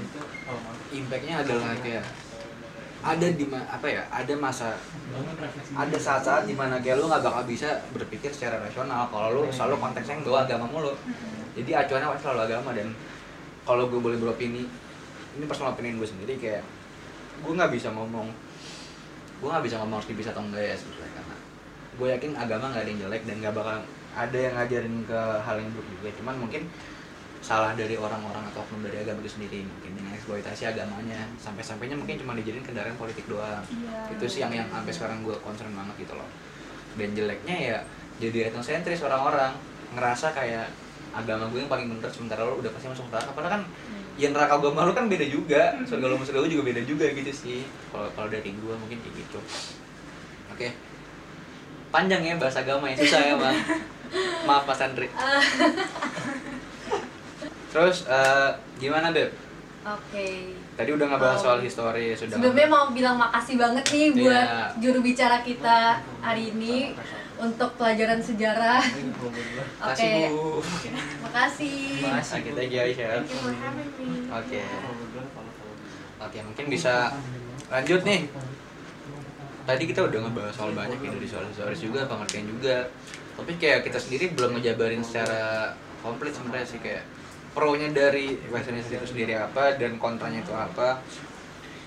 [0.92, 2.04] impactnya adalah kayak
[3.00, 4.76] ada di apa ya ada masa
[5.72, 9.08] ada saat-saat di mana kayak lu nggak bakal bisa berpikir secara rasional.
[9.08, 10.92] Kalau lu selalu konteksnya yang bawa agama mulu.
[11.56, 12.70] Jadi acuannya pasti selalu agama.
[12.76, 12.92] Dan
[13.64, 14.68] kalau gue boleh beropini
[15.34, 16.60] ini personal opinion gue sendiri kayak
[17.40, 18.28] gue nggak bisa ngomong
[19.40, 20.76] gue nggak bisa ngomong harus dipisah atau enggak ya
[21.98, 23.76] gue yakin agama nggak ada yang jelek dan nggak bakal
[24.14, 26.08] ada yang ngajarin ke hal yang buruk juga.
[26.18, 26.62] Cuman mungkin
[27.40, 31.30] salah dari orang-orang atau oknum dari agama itu sendiri mungkin dengan eksploitasi agamanya.
[31.40, 33.62] Sampai-sampainya mungkin cuma dijadiin kendaraan politik doang.
[33.70, 34.18] Iya.
[34.18, 36.28] itu sih yang yang sampai sekarang gue concern banget gitu loh.
[36.98, 37.78] Dan jeleknya ya
[38.18, 39.54] jadi etnosentris orang-orang.
[39.90, 40.70] Ngerasa kayak
[41.10, 43.30] agama gue yang paling bener sementara lo udah pasti masuk neraka.
[43.34, 43.62] Padahal kan
[44.14, 45.74] ya neraka agama lo kan beda juga.
[45.88, 47.66] Surga lo surga lo juga beda juga gitu sih.
[47.90, 49.38] Kalau kalau dari gue mungkin kayak gitu.
[50.50, 50.89] Oke
[51.90, 53.56] panjang ya bahasa agama ya susah ya bang
[54.42, 55.06] maaf mas Andri
[57.70, 59.30] terus eh, gimana deh
[59.80, 60.52] Oke.
[60.76, 61.44] tadi udah ngebahas Oh.
[61.46, 64.66] soal histori sudah Sebelumnya mau bilang makasih banget nih buat Iya.
[64.76, 65.78] juru bicara kita
[66.20, 66.92] hari ini
[67.40, 68.84] untuk pelajaran sejarah.
[69.80, 70.12] Oke.
[70.28, 70.60] bu
[71.24, 72.04] Makasih.
[72.04, 72.12] You
[73.32, 74.28] for having me.
[74.28, 74.60] Oke.
[76.20, 77.16] Oke, mungkin bisa
[77.72, 78.28] lanjut nih.
[79.60, 82.88] Tadi kita udah ngebahas soal banyak ya dari soal historis juga, pengertian juga.
[83.36, 87.04] Tapi kayak kita sendiri belum ngejabarin secara komplit sebenarnya sih kayak
[87.50, 91.00] pro-nya dari westernisasi itu sendiri apa dan kontranya itu apa.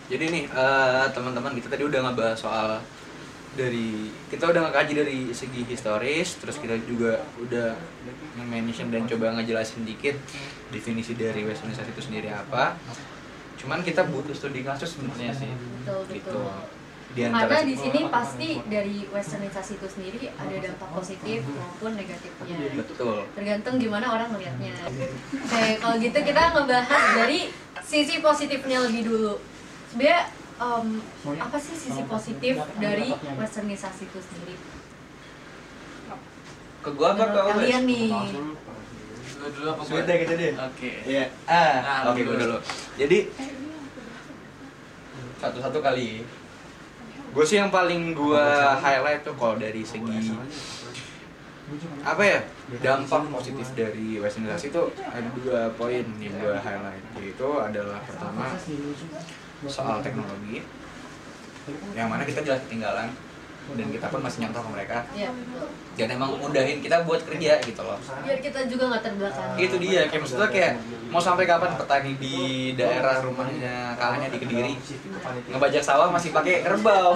[0.07, 2.69] Jadi nih eh, teman-teman kita tadi udah ngebahas soal
[3.53, 7.77] dari kita udah ngekaji dari segi historis, terus kita juga udah
[8.37, 10.17] nge-mention dan coba ngejelasin dikit
[10.73, 12.73] definisi dari westernisasi itu sendiri apa.
[13.55, 15.53] Cuman kita butuh studi kasus sebenarnya sih.
[15.53, 16.33] Betul, Gitu.
[16.33, 16.81] betul.
[17.13, 17.29] Di
[17.69, 22.57] di sini pasti dari westernisasi itu sendiri ada dampak positif maupun negatifnya.
[22.73, 23.29] betul.
[23.37, 24.73] Tergantung gimana orang melihatnya.
[24.81, 27.53] Oke, kalau gitu kita ngebahas dari
[27.85, 29.33] sisi positifnya lebih dulu.
[29.93, 30.21] Sebenarnya
[30.57, 30.87] em,
[31.37, 34.57] apa sih sisi positif dari westernisasi itu sendiri?
[36.81, 38.09] Ke gua apa ke kalian nih?
[39.37, 39.81] Lu dulu apa?
[39.85, 40.51] Sudah gitu deh.
[40.57, 40.91] Oke.
[41.05, 41.25] Iya.
[41.45, 41.73] Ah,
[42.03, 42.57] Nah, oke gua dulu.
[42.57, 42.57] dulu.
[42.97, 43.17] Jadi
[45.37, 46.25] satu-satu kali.
[47.33, 50.29] Gue sih yang paling gua highlight tuh kalau dari segi
[52.03, 52.39] apa ya
[52.83, 58.51] dampak positif dari westernisasi itu ada dua poin yang gue highlight yaitu adalah pertama
[59.65, 60.61] soal teknologi
[61.95, 63.09] yang mana kita jelas ketinggalan
[63.65, 65.65] dan kita pun masih nyantol ke mereka Ya, betul.
[65.95, 69.49] dan emang mudahin kita buat kerja gitu loh Biar kita juga nggak terbelakang.
[69.57, 70.73] itu dia kayak maksudnya kayak
[71.07, 72.37] mau sampai kapan petani di
[72.73, 74.73] daerah rumahnya kakaknya di kediri
[75.47, 77.13] ngebajak sawah masih pakai kerbau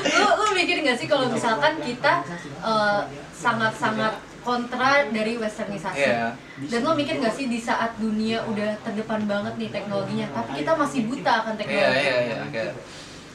[0.00, 2.24] lu lu mikir nggak sih kalau misalkan kita
[2.58, 3.00] eh,
[3.32, 6.32] sangat-sangat kontra dari westernisasi Iya.
[6.64, 10.72] dan lo mikir nggak sih di saat dunia udah terdepan banget nih teknologinya tapi kita
[10.72, 12.72] masih buta akan teknologi iya iya kayak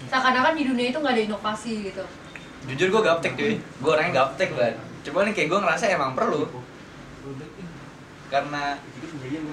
[0.03, 2.03] seakan-akan di dunia itu nggak ada inovasi gitu
[2.69, 3.55] jujur gue gaptek cuy.
[3.59, 6.47] Gue orangnya gaptek banget coba nih kayak gue ngerasa emang perlu.
[8.31, 8.79] Karena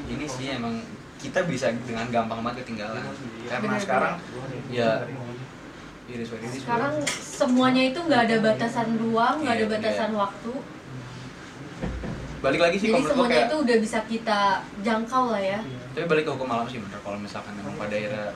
[0.06, 0.78] ini sih emang
[1.20, 3.02] kita bisa dengan gampang banget ketinggalan.
[3.50, 4.14] Karena sekarang
[4.70, 5.04] ya
[6.10, 10.18] sekarang semuanya itu nggak ada batasan ruang nggak ada Iya, batasan iya.
[10.18, 10.52] waktu.
[12.40, 14.40] Balik lagi sih jadi semuanya kayak itu udah bisa kita
[14.82, 15.60] jangkau lah ya.
[15.94, 18.34] Tapi balik ke hukum alam sih bener kalau misalkan memang pada era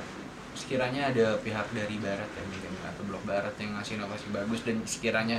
[0.64, 4.80] sekiranya ada pihak dari barat ya mungkin atau blok barat yang ngasih inovasi bagus dan
[4.88, 5.38] sekiranya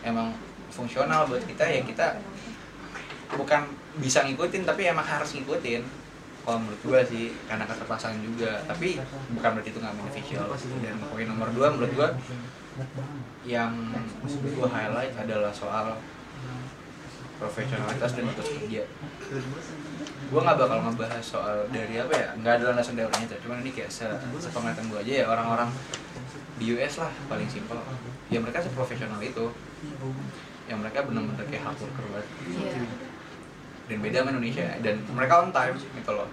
[0.00, 0.32] emang
[0.72, 2.16] fungsional buat kita ya kita
[3.36, 3.68] bukan
[4.00, 5.84] bisa ngikutin tapi emang harus ngikutin.
[6.42, 8.66] Kalau menurut gua sih karena keterpaksaan juga.
[8.66, 8.98] Tapi
[9.36, 10.46] bukan berarti itu nggak beneficial.
[10.82, 12.08] Dan poin nomor dua menurut gua
[13.46, 13.72] yang
[14.58, 16.00] gua highlight adalah soal
[17.42, 18.82] profesionalitas dan etos kerja
[20.32, 23.70] gue nggak bakal ngebahas soal dari apa ya nggak ada landasan teorinya tuh cuman ini
[23.74, 24.06] kayak se
[24.38, 25.68] sepenglihatan gue aja ya orang-orang
[26.62, 27.74] di US lah paling simpel.
[28.30, 29.50] Ya mereka seprofesional itu.
[30.70, 32.28] Yang mereka benar-benar kayak hard worker banget
[33.90, 34.66] dan beda sama Indonesia.
[34.78, 36.28] Dan mereka on time gitu loh.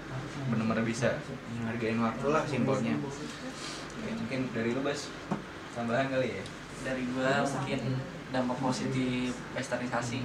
[0.54, 1.18] Benar-benar bisa
[1.58, 2.96] menghargain waktu lah simpelnya.
[4.00, 5.10] Oke, mungkin dari lu bas
[5.74, 6.44] tambahan kali ya?
[6.86, 7.80] Dari gua mungkin
[8.30, 10.22] dampak positif westernisasi.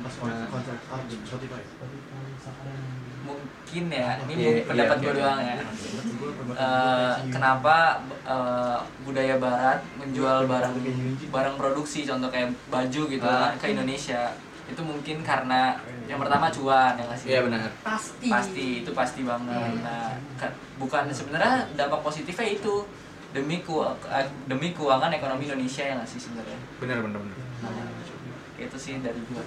[3.25, 5.19] Mungkin ya, ini Iya, pendapat iya, gua iya.
[5.19, 5.57] doang ya.
[6.55, 7.77] Eh, kenapa
[8.23, 10.75] eh, budaya barat menjual barang
[11.27, 13.51] barang produksi contoh kayak baju gitu Ah.
[13.51, 14.29] kan ke Indonesia.
[14.65, 17.69] Itu mungkin karena yang pertama cuan yang ngasih iya benar.
[17.81, 18.29] Pasti.
[18.29, 19.81] Pasti itu pasti banget.
[19.81, 22.85] Nah ke- bukan sebenarnya dampak positifnya itu.
[23.35, 26.55] Demi ku eh, demi keuangan ekonomi Indonesia yang ngasih sebenarnya?
[26.79, 27.37] Benar benar benar.
[27.65, 27.89] Nah,
[28.67, 29.45] itu sih dari gua.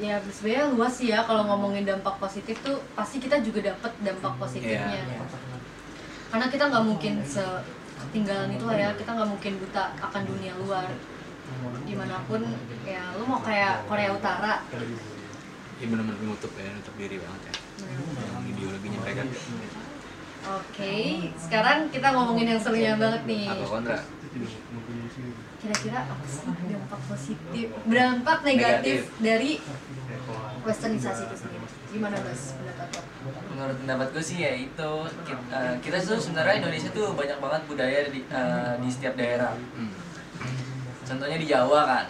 [0.00, 4.32] Ya sebenarnya luas sih ya kalau ngomongin dampak positif tuh pasti kita juga dapat dampak
[4.38, 4.98] positifnya.
[4.98, 5.20] Iya.
[6.32, 10.88] karena kita nggak mungkin setinggalan itu lah ya kita nggak mungkin buta akan dunia luar.
[11.84, 12.40] Di mana pun
[12.88, 14.64] ya lu mau kayak Korea Utara.
[15.76, 17.54] Iya benar-benar nutup ya nutup diri banget ya.
[17.84, 19.22] Yang ideologinya mereka.
[20.42, 20.96] Oke
[21.36, 23.46] sekarang kita ngomongin yang serunya banget nih.
[23.52, 24.00] Apa kontra
[25.62, 29.22] kira-kira apa sih dampak positif dampak negatif, Negatif.
[29.22, 29.50] dari
[30.62, 33.00] westernisasi itu sendiri gimana mas pendapat lo
[33.48, 34.90] menurut pendapat gue sih ya itu
[35.22, 39.94] kita, kita tuh sebenarnya Indonesia tuh banyak banget budaya di, eh, di setiap daerah Hmm.
[41.04, 42.06] contohnya di Jawa kan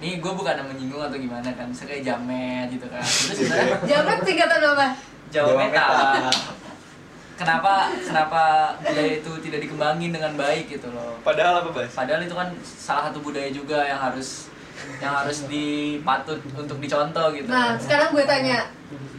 [0.00, 3.76] ini gue bukan yang menyinggung atau gimana kan saya kayak jamet gitu kan itu sebenarnya
[3.86, 4.86] jamet singkatan apa
[5.30, 6.32] Jawa Jawa metal metal.
[7.40, 7.72] Kenapa
[8.04, 8.42] kenapa
[8.84, 11.90] budaya itu tidak dikembangin dengan baik gitu loh Padahal apa, Bas?
[11.96, 14.52] padahal itu kan salah satu budaya juga yang harus
[15.00, 18.68] yang harus dipatut untuk dicontoh gitu nah sekarang gue tanya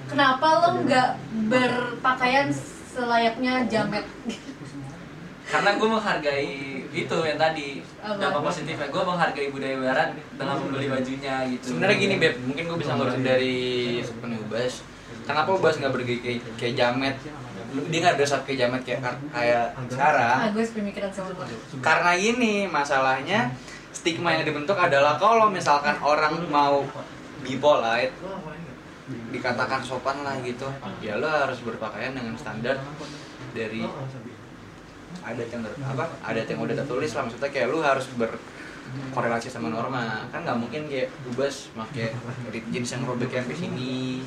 [0.05, 1.10] kenapa lo nggak
[1.49, 2.53] berpakaian
[2.93, 4.05] selayaknya jamet
[5.51, 6.53] karena gue menghargai
[6.91, 8.19] itu yang tadi Apa?
[8.19, 12.77] dampak positifnya gue menghargai budaya barat dengan membeli bajunya gitu Sebenarnya gini, Beb, mungkin gue
[12.84, 13.55] bisa ngurusin dari
[14.03, 14.84] penuh Bas.
[15.23, 17.15] Kenapa Bas nggak pergi kayak, kayak jamet?
[17.71, 18.99] Lu- Dia nggak dress up kayak kayak
[19.31, 20.38] kayak ah sekarang.
[20.51, 21.43] gue sepemikiran sama lo
[21.79, 23.51] Karena ini masalahnya
[23.91, 26.84] stigma yang dibentuk adalah kalau misalkan orang mau
[27.41, 28.12] be polite
[29.27, 30.67] dikatakan sopan lah gitu
[30.99, 32.79] ya lo harus berpakaian dengan standar
[33.51, 33.84] dari
[35.21, 37.27] adat yang apa adat yang udah tertulis lah.
[37.27, 40.27] Maksudnya kayak lu harus berkorelasi sama norma.
[40.29, 42.15] Kan nggak mungkin kayak bubas pakai
[42.71, 44.23] jeans yang robek sampai sini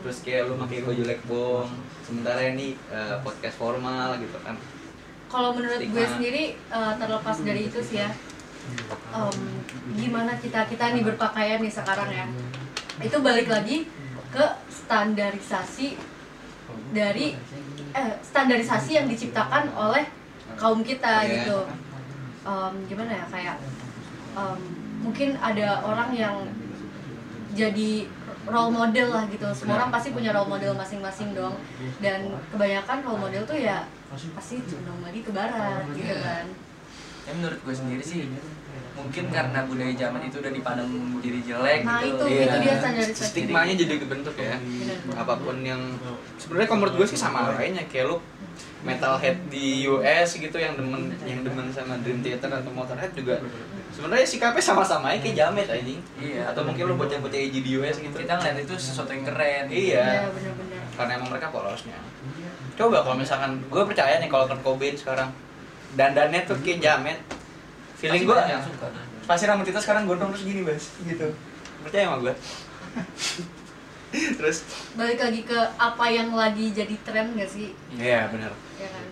[0.00, 1.68] terus kayak lu pakai baju lekbong
[2.10, 4.58] sementara ini eh, podcast formal gitu kan.
[5.30, 6.10] Kalau menurut gue Stigma.
[6.10, 8.10] sendiri eh, terlepas dari itu sih ya.
[9.10, 9.38] em,
[9.96, 12.26] gimana kita kita nih berpakaian nih sekarang ya.
[12.98, 13.86] Itu balik lagi
[14.28, 15.94] ke standarisasi
[16.90, 17.38] dari
[17.90, 20.06] eh, standarisasi yang diciptakan oleh
[20.54, 21.30] kaum kita Iya.
[21.46, 21.58] gitu.
[22.42, 23.56] Em, gimana ya kayak
[24.34, 24.58] em,
[25.00, 26.36] mungkin ada orang yang
[27.50, 28.06] jadi
[28.50, 29.46] role model lah gitu.
[29.54, 31.54] Semua orang pasti punya role model masing-masing dong.
[32.02, 36.46] Dan kebanyakan role model tuh ya pasti condong lagi ke barat gitu kan.
[37.24, 38.26] Ya menurut gue sendiri sih
[39.00, 42.22] mungkin karena budaya zaman itu udah dipandang diri jelek Nah, gitu.
[42.22, 43.24] itu- itu dia standarisasi.
[43.26, 44.56] stigmanya jadi kebentuk ya.
[44.56, 45.16] Benar.
[45.16, 45.80] apa pun yang
[46.36, 48.16] sebenarnya kalau menurut gue sih sama lainnya kayak lu
[48.80, 53.36] metalhead di US gitu yang demen yang demen sama Dream Theater atau Motorhead juga
[53.90, 56.00] sebenarnya sikapnya sama-sama aja kayak jamet anjing.
[56.16, 56.48] Iya.
[56.48, 58.14] atau mungkin lu bocah-bocah EG di US gitu.
[58.14, 60.24] Kita ngeliat itu sesuatu yang keren iya.
[60.24, 60.80] Ya benar-benar.
[60.94, 61.96] Karena emang mereka polosnya.
[62.74, 65.28] Coba kalau misalkan gue percaya nih kalau Kurt Cobain sekarang.
[65.90, 67.18] Dandannya tuh kayak jamet
[68.00, 68.88] feeling gue yang suka
[69.28, 70.84] pasti rambut kita sekarang gondrong terus gini bas.
[71.06, 71.28] Gitu.
[71.86, 72.34] Percaya sama gue
[74.40, 74.66] terus?
[74.98, 77.70] Balik lagi ke apa yang lagi jadi tren gak sih?
[77.94, 78.50] Iya benar.
[78.80, 79.06] Ya kan?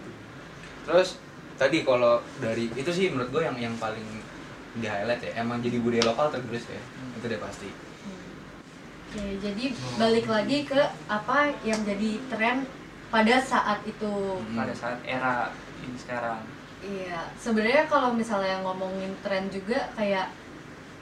[0.88, 1.22] Terus
[1.54, 4.02] tadi kalau dari itu sih menurut gue yang yang paling
[4.74, 5.38] di highlight ya.
[5.38, 6.82] Emang jadi budaya lokal tertulis ya.
[7.14, 7.70] Itu udah pasti.
[9.08, 12.66] Oke, jadi balik lagi ke apa yang jadi tren
[13.08, 14.36] pada saat itu.
[14.52, 15.48] pada saat era
[15.80, 16.44] ini sekarang
[16.88, 20.32] Iya, sebenarnya kalau misalnya ngomongin tren juga kayak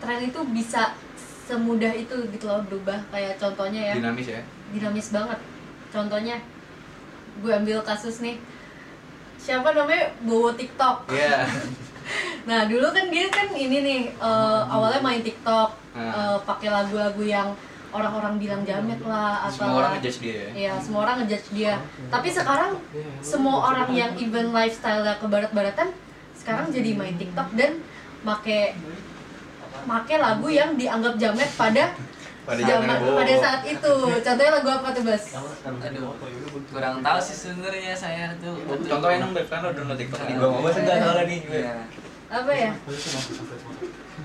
[0.03, 0.99] tren itu bisa
[1.47, 2.99] semudah itu gitu loh berubah.
[3.15, 4.43] Kayak contohnya ya, dinamis ya
[4.75, 5.39] dinamis banget.
[5.95, 6.37] Contohnya,
[7.39, 8.43] gue ambil kasus nih.
[9.39, 11.07] Siapa namanya Bowo TikTok.
[11.15, 11.47] iya
[12.49, 17.49] Nah dulu kan dia kan ini nih eh, awalnya main TikTok, eh, pakai lagu-lagu yang
[17.97, 19.79] orang-orang bilang jamet lah, semua apalah.
[19.81, 21.75] orang ngejudge dia ya Iya, semua orang ngejudge dia.
[22.09, 22.71] Tapi sekarang
[23.21, 25.89] semua orang yang even lifestyle-nya ke barat-baratan
[26.37, 27.83] sekarang jadi main TikTok dan
[28.23, 28.77] make
[29.85, 31.91] make lagu yang dianggap jamet pada
[32.47, 33.95] pada zaman pada saat itu.
[34.23, 35.25] Contohnya lagu apa tuh, Bas?
[35.67, 36.15] aduh
[36.71, 40.47] kurang tahu sih sebenarnya saya tuh contohnya dong Beb, kan lo download TikTok nih gue
[40.47, 41.41] mau bahas enggak soalnya nih.
[41.43, 41.75] Iya.
[42.27, 42.73] Apa ya?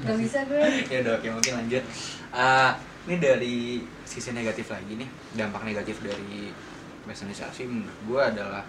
[0.02, 0.62] Gak bisa gue.
[0.94, 1.84] ya udah oke mungkin lanjut
[2.32, 2.72] Ah,
[3.10, 3.58] ini dari
[4.06, 5.10] sisi negatif lagi nih.
[5.34, 6.54] Dampak negatif dari
[7.10, 8.62] westernisasi menurut gue adalah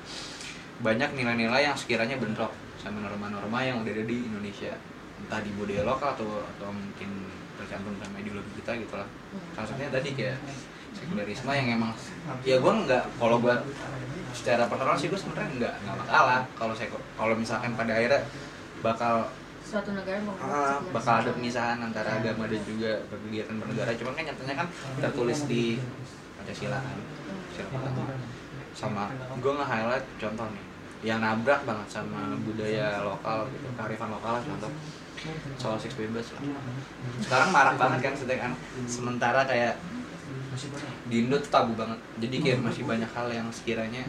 [0.80, 4.72] banyak nilai-nilai yang sekiranya bentrok sama norma-norma yang udah ada di Indonesia.
[5.20, 7.28] Entah di budaya lokal atau atau mungkin
[7.60, 9.08] tercantum sama ideologi kita gitu lah.
[9.52, 10.40] Salah satunya tadi kayak
[10.92, 11.92] sekularisme yang emang
[12.44, 13.54] ya gue nggak kalau gue
[14.32, 16.40] secara personal sih gue sebenarnya nggak nggak masalah.
[16.56, 16.88] Kalau saya
[17.20, 18.24] kalau misalkan pada akhirnya
[18.80, 19.28] bakal
[19.72, 23.96] Suatu negara mau Ah, bakal ada pemisahan antara agama dan juga kegiatan bernegara.
[23.96, 24.68] Cuman kan nyatanya kan
[25.00, 25.80] tertulis di
[26.36, 26.98] Pancasila kan.
[27.56, 28.04] Pertama
[28.76, 29.04] sama
[29.40, 30.64] gue nge-highlight contoh nih.
[31.08, 34.70] Yang nabrak banget sama budaya lokal gitu kearifan lokal lah contoh.
[35.56, 36.44] Soal seks bebas lah.
[37.24, 38.52] Sekarang marak banget kan sedangkan
[38.84, 39.80] sementara kayak
[41.08, 41.96] di Indo tuh tabu banget.
[42.20, 44.04] Jadi kayak masih banyak hal yang sekiranya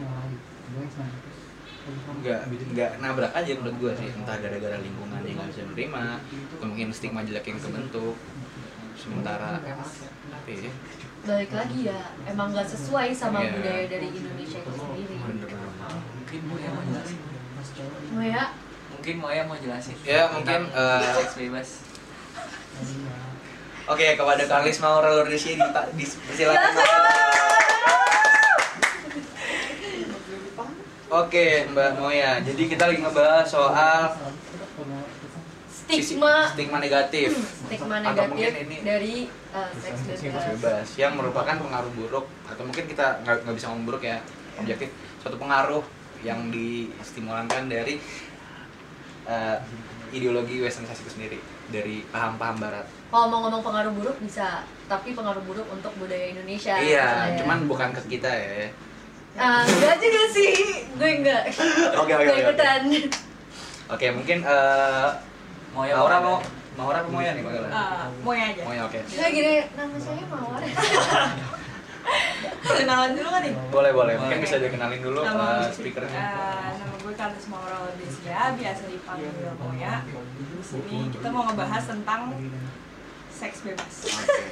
[2.20, 2.40] nggak
[2.72, 4.08] nggak nabrak aja menurut gue sih.
[4.12, 6.04] Entah gara-gara lingkungan yang nggak bisa menerima
[6.56, 8.16] atau mungkin stigma jelek yang kebentuk.
[8.94, 10.72] Sementara apa ya.
[11.24, 13.56] Balik lagi ya, emang gak sesuai sama Iya.
[13.56, 15.16] budaya dari Indonesia itu sendiri.
[15.16, 15.72] bener-bener
[16.20, 17.18] mungkin Moya mau jelasin.
[18.12, 18.44] Oh ya,
[18.92, 19.96] mungkin Moya mau jelasin.
[20.04, 21.68] Ya, mungkin, eh, seks bebas.
[23.84, 25.92] Oke kepada Kalis mau relur di sini pak.
[25.96, 26.72] Dipersilakan
[31.14, 32.42] Oke, Mbak Moya.
[32.42, 34.10] Jadi kita lagi ngebahas soal
[35.84, 37.28] Stigma stigma negatif.
[37.38, 39.14] stigma Atau negatif mungkin ini dari
[39.52, 40.44] uh, seks bebas.
[40.56, 44.16] bebas yang merupakan pengaruh buruk atau mungkin kita nggak bisa ngomong buruk ya
[44.56, 44.88] objektif
[45.20, 45.84] suatu pengaruh
[46.24, 48.00] yang distimulankan dari
[49.28, 49.56] eh,
[50.08, 52.86] ideologi westernisasi itu sendiri dari paham-paham barat.
[53.12, 56.80] Kalau mau ngomong pengaruh buruk bisa, tapi pengaruh buruk untuk budaya Indonesia.
[56.80, 57.38] iya, misalnya.
[57.44, 58.72] cuman bukan ke kita ya.
[59.34, 60.50] Ah, enggak juga sih,
[60.94, 61.42] gue enggak.
[61.98, 62.42] Oke, oke, Gue oke.
[62.46, 62.82] ikutan.
[63.90, 65.08] Oke, mungkin eh
[65.74, 66.38] Mau ya Maura mau
[66.74, 67.68] Maura apa Moya nih Maura?
[67.68, 68.98] Ah, mau ya aja Moya oke.
[69.06, 70.62] Saya gini, nama saya Mawar.
[72.64, 73.54] Kenalan dulu kan nih?
[73.70, 74.14] Boleh boleh.
[74.16, 74.46] Mungkin Boleh.
[74.46, 76.14] bisa dikenalin dulu Nama eh, speakernya.
[76.14, 79.94] Eh, nama gue Kalis Maura Desia, biasa dipanggil Moya.
[80.06, 82.20] Di sini kita mau ngebahas tentang
[83.30, 83.94] seks bebas.
[84.06, 84.42] Oke.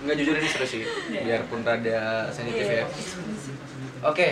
[0.00, 1.20] Enggak jujur ini seru sih, Iya.
[1.22, 2.80] biarpun rada sensitif ya.
[2.80, 2.84] Iya.
[4.02, 4.28] Oke,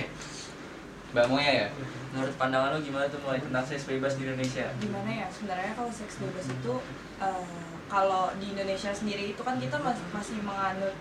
[1.10, 1.68] Mbak Moya ya.
[2.08, 4.64] Menurut pandangan lu gimana tuh mulai tentang seks bebas di Indonesia?
[4.78, 5.26] Gimana ya?
[5.28, 6.74] Sebenarnya kalau seks bebas itu
[7.18, 7.44] eh,
[7.86, 10.96] kalau di Indonesia sendiri itu kan kita masih masih menganut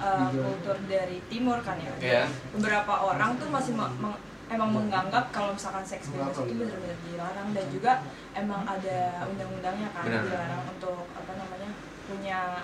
[0.00, 1.92] eh, kultur dari timur kan ya.
[1.98, 2.22] Iya.
[2.52, 7.48] Beberapa orang tuh masih me- meng- emang menganggap kalau misalkan seks bebas itu benar-benar dilarang
[7.50, 7.92] dan juga
[8.32, 11.65] emang ada undang-undangnya kan dilarang untuk apa namanya
[12.06, 12.62] punya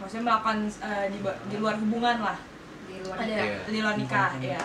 [0.00, 2.38] maksudnya melakukan eh, di, di luar hubungan lah.
[2.88, 3.28] Di luar ada.
[3.28, 3.56] Iya.
[3.68, 4.64] di luar nikah ya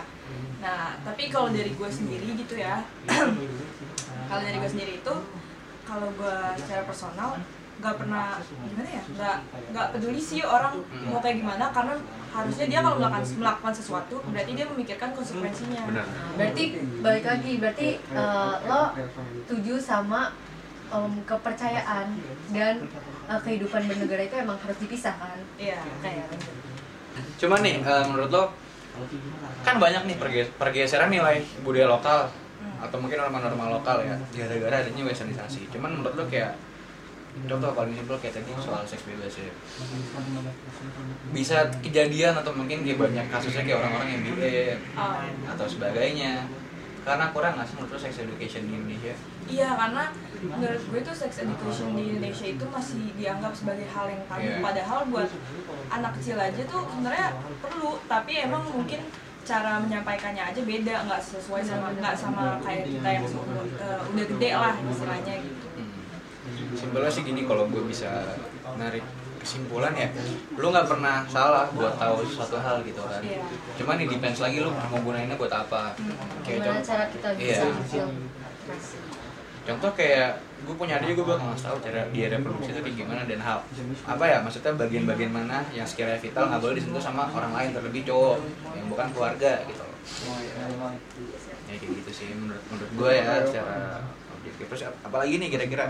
[0.64, 2.80] nah tapi kalau dari gue sendiri gitu ya
[4.32, 5.16] kalau dari gue sendiri itu
[5.84, 7.36] kalau gue secara personal
[7.84, 9.38] nggak pernah gimana ya nggak
[9.76, 10.80] nggak peduli sih orang
[11.12, 12.00] mau kayak gimana karena
[12.32, 15.84] harusnya dia kalau melakukan melakukan sesuatu berarti dia memikirkan konsekuensinya.
[15.86, 16.06] Benar.
[16.40, 16.64] Berarti
[17.04, 18.84] balik lagi, berarti eh, lo
[19.46, 20.32] setuju sama
[20.94, 22.08] em, kepercayaan
[22.50, 22.76] dan
[23.26, 25.38] eh, kehidupan bernegara itu emang harus dipisahkan.
[25.56, 26.54] iya Kayak lanjut.
[27.36, 28.44] Cuman nih, eh, menurut lo
[29.60, 32.30] kan banyak nih perge- pergeseran nilai budaya lokal
[32.80, 35.68] atau mungkin norma-norma lokal ya gara-gara adanya westernisasi.
[35.70, 36.54] Cuman menurut lo kayak
[37.44, 39.50] contoh paling simpel kayak tadi soal seks bebas ya
[41.34, 45.18] bisa kejadian atau mungkin kayak banyak kasusnya kayak orang-orang yang BE Oh.
[45.50, 46.46] atau sebagainya
[47.02, 50.04] karena kurang nggak sih menurut lo sex education di Indonesia Iya karena
[50.44, 54.60] menurut gue tuh sex education di Indonesia itu masih dianggap sebagai hal yang tabu Iya.
[54.60, 55.30] padahal buat
[55.88, 57.28] anak kecil aja tuh sebenarnya
[57.64, 59.00] perlu tapi emang mungkin
[59.44, 64.26] cara menyampaikannya aja beda nggak sesuai sama nggak sama kayak kita yang seumur, eh, udah
[64.32, 65.68] gede lah istilahnya gitu.
[65.76, 66.02] Hmm.
[66.80, 68.24] Simpelnya sih gini kalau gue bisa
[68.80, 69.04] narik
[69.44, 70.08] kesimpulan ya,
[70.56, 73.20] lu nggak pernah salah buat tahu suatu hal gitu kan.
[73.20, 73.44] Iya.
[73.76, 75.92] Cuman ini depends lagi lu mau gunainnya buat apa.
[76.48, 78.08] Kayak Gimana cara kita bisa Iya.
[79.64, 80.30] Contoh kayak
[80.62, 83.60] gue punya adik gue bakal ngasih tahu cara dia reproduksi itu kayak gimana dan hal
[84.06, 88.04] apa ya maksudnya bagian-bagian mana yang sekiranya vital nggak boleh disentuh sama orang lain terlebih
[88.04, 88.38] cowok
[88.74, 89.84] yang bukan keluarga gitu.
[91.66, 93.78] Ya kayak gitu sih menurut menurut gue ya secara
[94.34, 95.84] objektif terus ap- apalagi nih kira-kira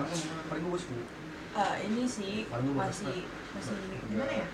[1.52, 4.48] Eh, ini sih masih masih gimana ya?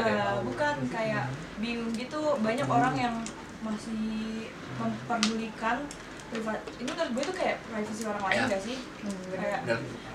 [0.00, 1.24] Eh, bukan kayak
[1.56, 3.14] bingung gitu banyak orang yang
[3.60, 5.82] masih memperdulikan
[6.28, 6.60] privat.
[6.76, 8.46] Ini menurut gue tuh kayak privasi orang lain Ya.
[8.52, 8.76] gak sih?
[9.04, 9.60] Hmm, kayak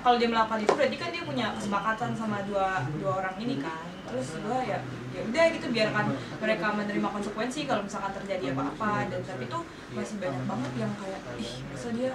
[0.04, 2.67] kalau dia melakukan itu berarti kan dia punya kesepakatan sama dua
[3.02, 3.86] dua orang ini kan.
[4.10, 4.80] Terus gue ya
[5.13, 6.06] ya udah gitu biarkan
[6.41, 9.10] mereka menerima konsekuensi kalau misalkan terjadi apa-apa.
[9.10, 9.62] Dan tapi tuh
[9.93, 12.12] masih banyak banget yang kayak ih masa dia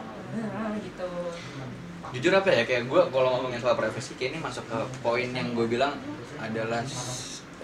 [0.78, 1.10] gitu.
[2.08, 5.52] Jujur apa ya kayak gue kalau ngomongin soal privasi kayak ini masuk ke poin yang
[5.52, 5.98] gue bilang
[6.38, 6.80] adalah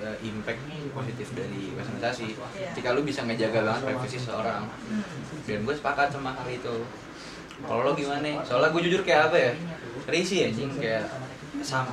[0.04, 0.60] eh, impact
[0.92, 2.70] positif dari westernisasi Iya.
[2.76, 4.68] ketika lu bisa ngejaga banget privasi seseorang
[5.48, 6.84] dan gue sepakat sama hal itu.
[7.64, 9.52] Kalau lo gimana soalnya gue jujur kayak apa ya?
[10.04, 11.08] Risih anjing kayak
[11.64, 11.90] sama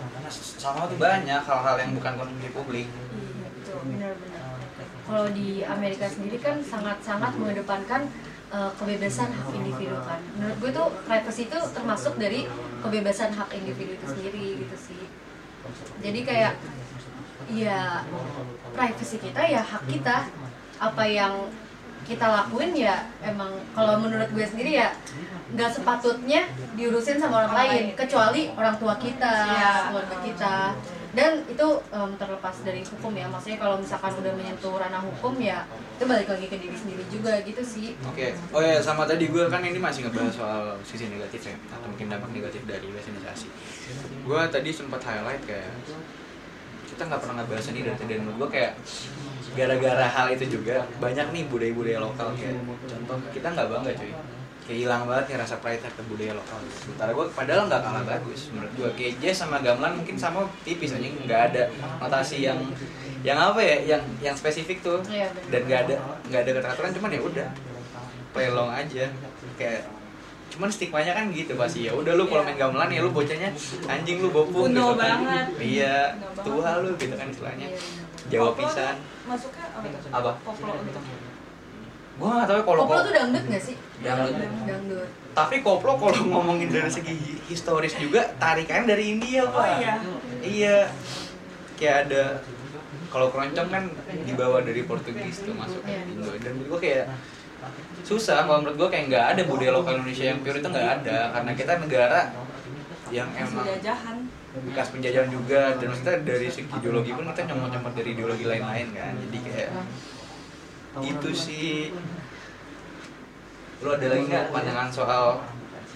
[0.60, 2.88] sama tuh banyak hal-hal yang bukan konsumsi publik.
[2.92, 4.60] Iya benar-benar
[5.08, 8.08] Kalau di Amerika sendiri kan sangat-sangat mengedepankan
[8.52, 10.20] uh, kebebasan hak individu kan.
[10.40, 12.48] Menurut gue tuh privacy itu termasuk dari
[12.84, 15.04] kebebasan hak individu itu sendiri gitu sih.
[16.02, 16.54] Jadi kayak
[17.54, 18.02] ya
[18.72, 20.28] privacy kita ya hak kita.
[20.78, 21.46] Apa yang
[22.02, 24.90] kita lakuin ya emang kalau menurut gue sendiri ya
[25.54, 29.72] nggak sepatutnya diurusin sama orang lain kecuali orang tua kita, Iya.
[29.94, 30.56] keluarga kita
[31.12, 35.68] dan itu em, terlepas dari hukum ya maksudnya kalau misalkan udah menyentuh ranah hukum ya
[36.00, 39.44] itu balik lagi ke diri sendiri juga gitu sih Oke, oh ya sama tadi gue
[39.52, 43.48] kan ini masih ngebahas soal sisi negatif ya, atau mungkin dampak negatif dari westernisasi.
[44.24, 45.70] Gue tadi sempat highlight kayak
[46.92, 48.14] kita nggak pernah ngebahas ini dari tadi.
[48.20, 48.72] Dan gue kayak
[49.52, 52.28] gara-gara hal itu juga banyak nih budaya-budaya lokal.
[52.36, 54.12] Kayak contoh kita nggak bangga cuy.
[54.62, 56.60] Kayak hilang banget nih rasa pride ke budaya lokal.
[56.70, 60.94] Sementara gue padahal nggak kalah bagus menurut gue kayak jazz sama gamelan mungkin sama tipis
[60.94, 61.64] aja nggak ada
[61.98, 62.60] notasi yang
[63.22, 65.00] yang apa ya yang yang spesifik tuh.
[65.08, 65.96] Iya, dan nggak ada
[66.30, 67.48] nggak ada kata-kata cuman ya udah.
[68.32, 69.06] Play along aja.
[69.60, 69.84] Kayak
[70.52, 73.50] cuman stigmanya kan gitu pasti ya udah lu kalau main gamelan ya lu bocahnya
[73.86, 75.24] anjing lu bopung gitu kan.
[75.24, 75.46] banget.
[75.58, 76.44] iya Kuno banget.
[76.44, 77.80] tua lu gitu kan istilahnya Iya.
[78.30, 79.66] Jawa Koplo pisan masuknya
[80.10, 81.00] apa koplo gitu
[82.14, 83.76] gua nggak tahu ya kalau Koplo tuh dangdut gak sih?
[84.00, 84.36] Dangdut.
[84.62, 85.08] Dangdut.
[85.32, 89.94] tapi koplo kalau ngomongin dari segi historis juga tarikannya dari India oh pak iya
[90.42, 90.78] iya
[91.76, 92.24] kayak ada
[93.08, 93.84] kalau keroncong kan
[94.22, 96.04] dibawa dari Portugis tuh masuk ke Iya.
[96.10, 97.06] Indo dan gua kayak
[98.02, 101.18] susah kalau menurut gua kayak nggak ada budaya lokal Indonesia yang pure itu nggak ada
[101.38, 102.20] karena kita negara
[103.12, 103.66] yang emang
[104.52, 109.14] bekas penjajahan juga dan kita dari segi ideologi pun kita nyomot-nyomot dari ideologi lain-lain kan
[109.16, 109.70] jadi kayak
[111.00, 111.96] gitu sih.
[113.82, 115.40] Lu ada lagi nggak pandangan soal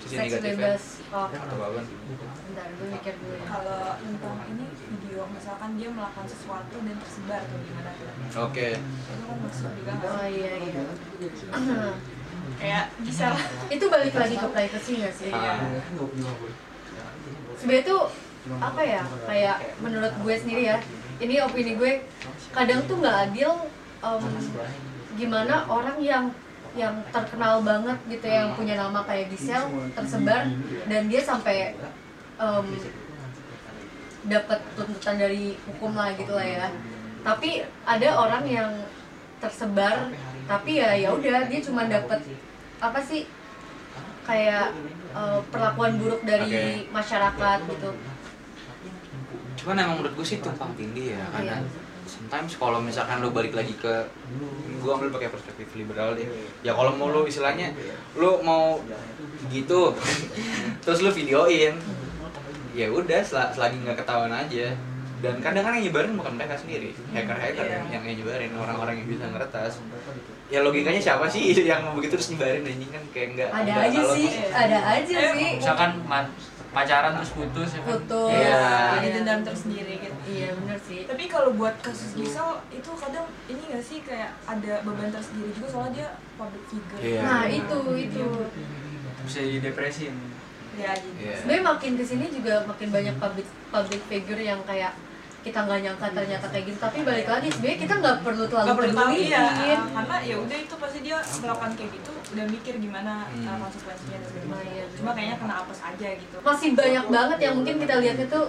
[0.02, 0.80] sisi negatifnya.
[1.14, 1.82] Oh, atau apa
[2.56, 3.44] bentar, gue mikir dulu ya.
[3.52, 8.08] kalau tentang ini video misalkan dia melakukan sesuatu dan tersebar tuh gimana tuh
[8.48, 10.84] oke itu kan maksud juga nggak Oh iya iya.
[12.64, 13.44] kayak bisa lah
[13.76, 15.32] itu balik lagi ke privacy gak sih?
[15.36, 15.60] Ah.
[17.60, 18.02] Sebenarnya tuh
[18.64, 19.04] apa ya?
[19.28, 20.78] Kayak menurut gue sendiri ya.
[21.20, 22.08] Ini opini gue
[22.56, 23.52] kadang tuh nggak adil
[24.00, 24.24] em,
[25.20, 26.26] gimana orang yang
[26.76, 30.48] yang terkenal banget gitu yang punya nama kayak Gisel tersebar
[30.88, 31.76] dan dia sampai
[32.36, 32.68] em,
[34.26, 36.68] dapat tuntutan dari hukum lah gitu lah ya
[37.22, 38.72] tapi ada orang yang
[39.42, 40.10] tersebar
[40.46, 42.22] tapi ya ya udah dia cuma dapat
[42.82, 43.30] apa sih
[44.26, 44.74] kayak
[45.14, 46.94] eh, perlakuan buruk dari Oke.
[46.94, 47.90] masyarakat gitu
[49.62, 51.70] cuman emang menurut gue sih tumpang tindih ya karena Iya.
[52.06, 53.94] sometimes kalau misalkan lu balik lagi ke
[54.78, 56.30] gue ambil pakai perspektif liberal deh
[56.62, 57.74] ya kalau mau lu istilahnya
[58.14, 58.78] lu mau
[59.50, 59.94] gitu
[60.86, 61.74] terus lu videoin
[62.76, 64.76] ya udah sel- selagi nggak ketahuan aja.
[65.16, 67.82] Dan kadang kan yang nyebarin bukan mereka sendiri hacker hacker Iya.
[67.88, 69.80] yang yang nyebarin orang-orang yang bisa ngeretas.
[70.46, 73.86] Ya logikanya siapa sih yang mau begitu terus nyebarin anjing kan kayak nggak ada nggak
[73.90, 75.50] aja sih ada aja Eh, sih.
[75.58, 76.30] misalkan man-
[76.70, 77.88] pacaran terus putus ya kan?
[77.90, 78.30] Putus.
[78.30, 78.68] Iya.
[78.94, 80.18] jadi dendam tersendiri gitu.
[80.28, 81.00] Iya bener sih.
[81.08, 85.68] Tapi kalau buat kasus Gisel itu kadang ini gak sih kayak ada beban tersendiri juga
[85.72, 87.00] soalnya dia public figure.
[87.00, 87.20] Iya.
[87.24, 88.26] nah itu itu.
[89.24, 90.12] Bisa jadi depresi
[90.78, 91.34] ya gitu Iya.
[91.38, 94.94] sebenarnya makin ke sini juga makin banyak public public figure yang kayak
[95.42, 98.78] kita nggak nyangka ternyata kayak gitu tapi balik lagi sebenarnya kita nggak perlu terlalu Gak
[98.78, 99.44] perlu tahu ya
[99.88, 103.46] karena ya udah itu pasti dia melakukan kayak gitu udah mikir gimana Hmm.
[103.46, 104.66] uh, konsekuensinya dan segala macam.
[104.68, 104.84] Iya.
[104.92, 108.46] cuma kayaknya kena apes aja gitu masih banyak banget yang mungkin kita lihatnya tuh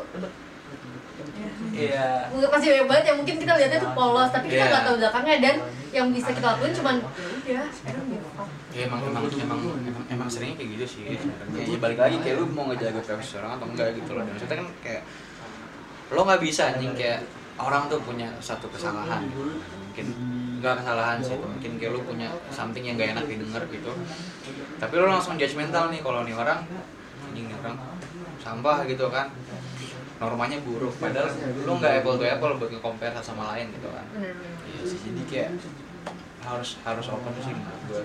[1.36, 1.48] Ya.
[1.76, 4.70] iya masih banyak banget yang mungkin kita lihatnya tuh polos tapi kita Iya.
[4.70, 5.56] nggak tahu belakangnya dan
[5.90, 6.96] yang bisa kita lakuin cuman
[7.44, 7.62] ya
[8.76, 11.64] Ya emang emang emang emang, emang seringnya kayak gitu sih sebenarnya.
[11.64, 14.20] Ya balik lagi kayak lu mau ngejaga privasi orang atau enggak gitu loh.
[14.20, 15.02] Dan maksudnya kan kayak
[16.12, 17.24] lo nggak bisa anjing kayak
[17.56, 19.56] orang tuh punya satu kesalahan gitu.
[19.56, 20.06] Mungkin
[20.60, 21.40] enggak kesalahan sih.
[21.40, 23.92] Mungkin kayak lu punya something yang gak enak didengar gitu.
[24.76, 26.60] Tapi lo langsung judgmental nih kalau nih orang
[27.32, 27.80] anjing nih orang
[28.44, 29.32] sampah gitu kan.
[30.16, 31.28] Normanya buruk padahal
[31.64, 34.04] lu nggak apple to apple buat nge-compare satu sama lain gitu kan.
[34.68, 35.50] Iya sih, jadi kayak
[36.40, 38.04] harus harus open sih menurut gue.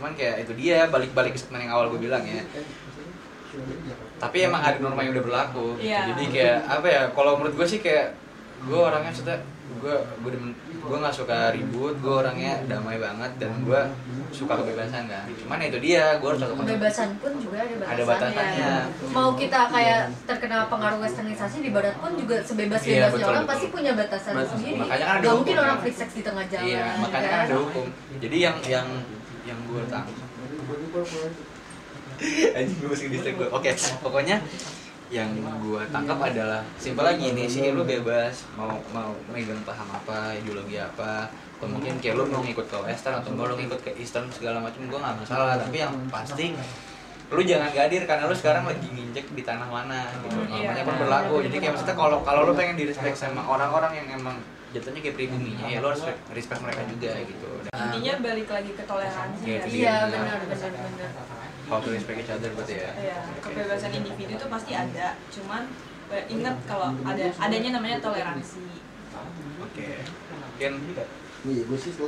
[0.00, 2.40] Cuman kayak itu dia balik-balik ke statement yang awal gue bilang ya.
[4.16, 5.66] Tapi emang ada norma yang udah berlaku.
[5.76, 5.86] gitu.
[5.86, 6.00] Iya.
[6.08, 7.02] Jadi kayak apa ya?
[7.10, 8.16] Kalau menurut gue sih kayak
[8.60, 9.34] gue orangnya suka
[9.70, 10.32] gue gue
[10.82, 13.80] gue nggak suka ribut gue orangnya damai banget dan gue
[14.28, 17.94] suka kebebasan kan cuman itu dia gue harus cocok kebebasan pun juga ada batasannya.
[17.94, 18.72] Ada batasannya.
[19.14, 23.52] Mau kita kayak terkena pengaruh westernisasi di barat pun juga sebebas-bebasnya Iya, betul, orang betul.
[23.54, 24.50] pasti punya batasan Betul.
[24.52, 24.76] sendiri.
[24.76, 26.66] Makanya kan ada Gak mungkin orang free sex di tengah jalan.
[26.66, 27.46] iya makanya kan kan?
[27.46, 27.86] ada hukum
[28.18, 28.86] jadi yang yang
[29.50, 30.28] yang gue tangkap
[32.56, 33.70] anjing gue mesti distrik gue oke
[34.04, 34.38] pokoknya
[35.10, 38.46] yang gue tangkap adalah simpel lagi nih sih lu bebas.
[38.54, 41.26] Mau mau megang paham apa ideologi apa
[41.58, 44.62] atau mungkin kayak lu mau ngikut ke western atau mau lu ngikut ke eastern segala
[44.62, 45.58] macam gue nggak masalah.
[45.58, 46.54] Tapi yang pasti
[47.30, 50.46] lu jangan gadir karena lu sekarang lagi nginjek di tanah mana gitu.
[50.46, 50.70] Iya.
[50.70, 51.34] namanya pun berlaku.
[51.42, 54.38] Jadi kayak maksudnya kalau kalau lu pengen di respect sama orang-orang yang emang
[54.70, 57.48] jatuhnya kayak pribuminya ya lu harus respect mereka juga gitu.
[57.66, 59.62] Dan- intinya balik lagi ke toleransi Iya, ya.
[59.66, 59.94] Iya dia.
[60.14, 61.10] benar benar benar.
[61.66, 62.90] how to respect each other berarti ya?
[62.94, 63.50] Iya, Oke.
[63.50, 65.14] kebebasan individu itu pasti ada.
[65.30, 65.62] Cuman
[66.10, 68.62] eh, ingat kalau ada adanya namanya toleransi.
[69.62, 70.02] Oke.
[70.30, 70.72] Mungkin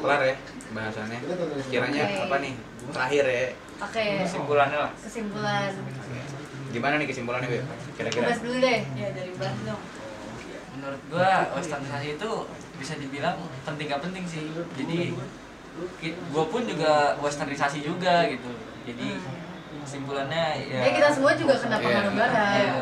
[0.02, 0.36] kelar ya
[0.70, 1.18] bahasannya.
[1.66, 2.54] Kiranya apa nih?
[2.90, 3.46] Terakhir ya.
[3.82, 4.04] Oke.
[4.22, 4.92] kesimpulannya lah.
[4.98, 5.70] Kesimpulan.
[6.72, 7.64] gimana nih kesimpulannya Beb?
[8.00, 8.32] kira-kira.
[8.32, 8.80] Dulu deh.
[8.96, 9.82] ya dari Bas dong
[10.82, 12.30] menurut gua westernisasi itu
[12.74, 15.14] bisa dibilang penting gak penting sih jadi
[16.28, 18.50] gua pun juga westernisasi juga gitu
[18.82, 19.14] jadi
[19.80, 21.84] kesimpulannya ya Ya kita semua juga kena Iya.
[21.84, 22.58] pengaruh barat.
[22.58, 22.74] Iya.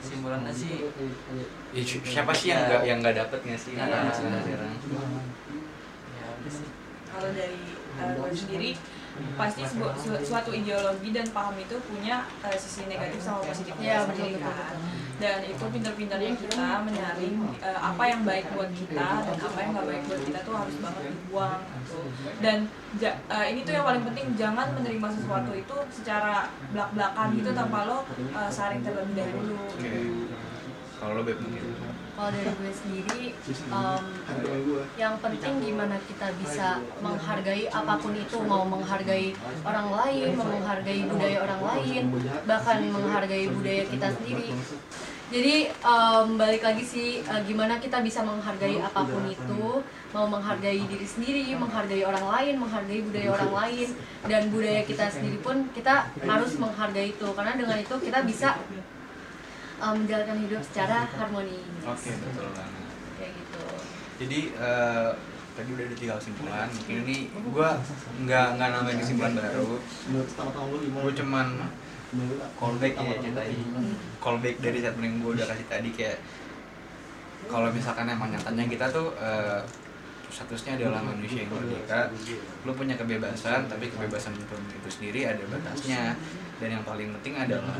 [0.00, 0.74] kesimpulannya sih
[1.70, 3.82] Ya, si- siapa sih yang nggak yang nggak dapet nggak sih Iya.
[3.82, 6.66] sekarang ya udah sih
[7.10, 7.60] kalau dari
[7.98, 8.70] uh, gue sendiri
[9.32, 14.00] pasti sebu- su- suatu ideologi dan paham itu punya eh, sisi negatif sama positifnya Iya,
[14.04, 14.76] sendiri kan.
[15.16, 19.86] dan itu pintar-pintarnya kita menyaring eh, apa yang baik buat kita dan apa yang nggak
[19.86, 22.00] baik buat kita tuh harus banget dibuang gitu.
[22.38, 22.56] dan
[22.96, 26.34] ja- eh, ini tuh yang paling penting jangan menerima sesuatu itu secara
[26.70, 29.92] belak-belakan gitu tanpa lo eh, saring terlebih dahulu Oke.
[31.00, 31.64] Kalau lo beb mungkin.
[32.20, 34.04] kalau dari gue sendiri em,
[35.00, 39.32] yang penting gimana kita bisa menghargai apa pun itu mau menghargai
[39.64, 42.02] orang lain mau menghargai budaya orang lain
[42.44, 44.52] bahkan menghargai budaya kita sendiri
[45.32, 49.80] jadi em, balik lagi sih eh, gimana kita bisa menghargai apa pun itu
[50.12, 53.88] mau menghargai diri sendiri menghargai orang lain menghargai budaya orang lain
[54.28, 58.60] dan budaya kita sendiri pun kita harus menghargai itu karena dengan itu kita bisa
[59.80, 62.84] em, menjalankan hidup secara harmonis Oke, betul banget.
[63.16, 63.62] kayak gitu
[64.20, 65.10] Jadi eh,
[65.56, 66.68] tadi udah ada tiga kesimpulan.
[66.68, 67.16] Mungkin ini
[67.52, 67.76] gua
[68.24, 69.80] nggak nggak nambahin kesimpulan baru.
[70.92, 71.46] Gue cuman
[72.56, 73.56] callback ya tadi.
[74.20, 76.18] Callback dari statement yang gue udah kasih tadi kayak
[77.48, 79.60] kalau misalkan emang nyatanya kita tuh eh,
[80.30, 82.06] statusnya adalah manusia yang merdeka
[82.62, 86.14] lu punya kebebasan tapi kebebasan itu, itu sendiri ada batasnya
[86.60, 87.74] dan yang paling penting adalah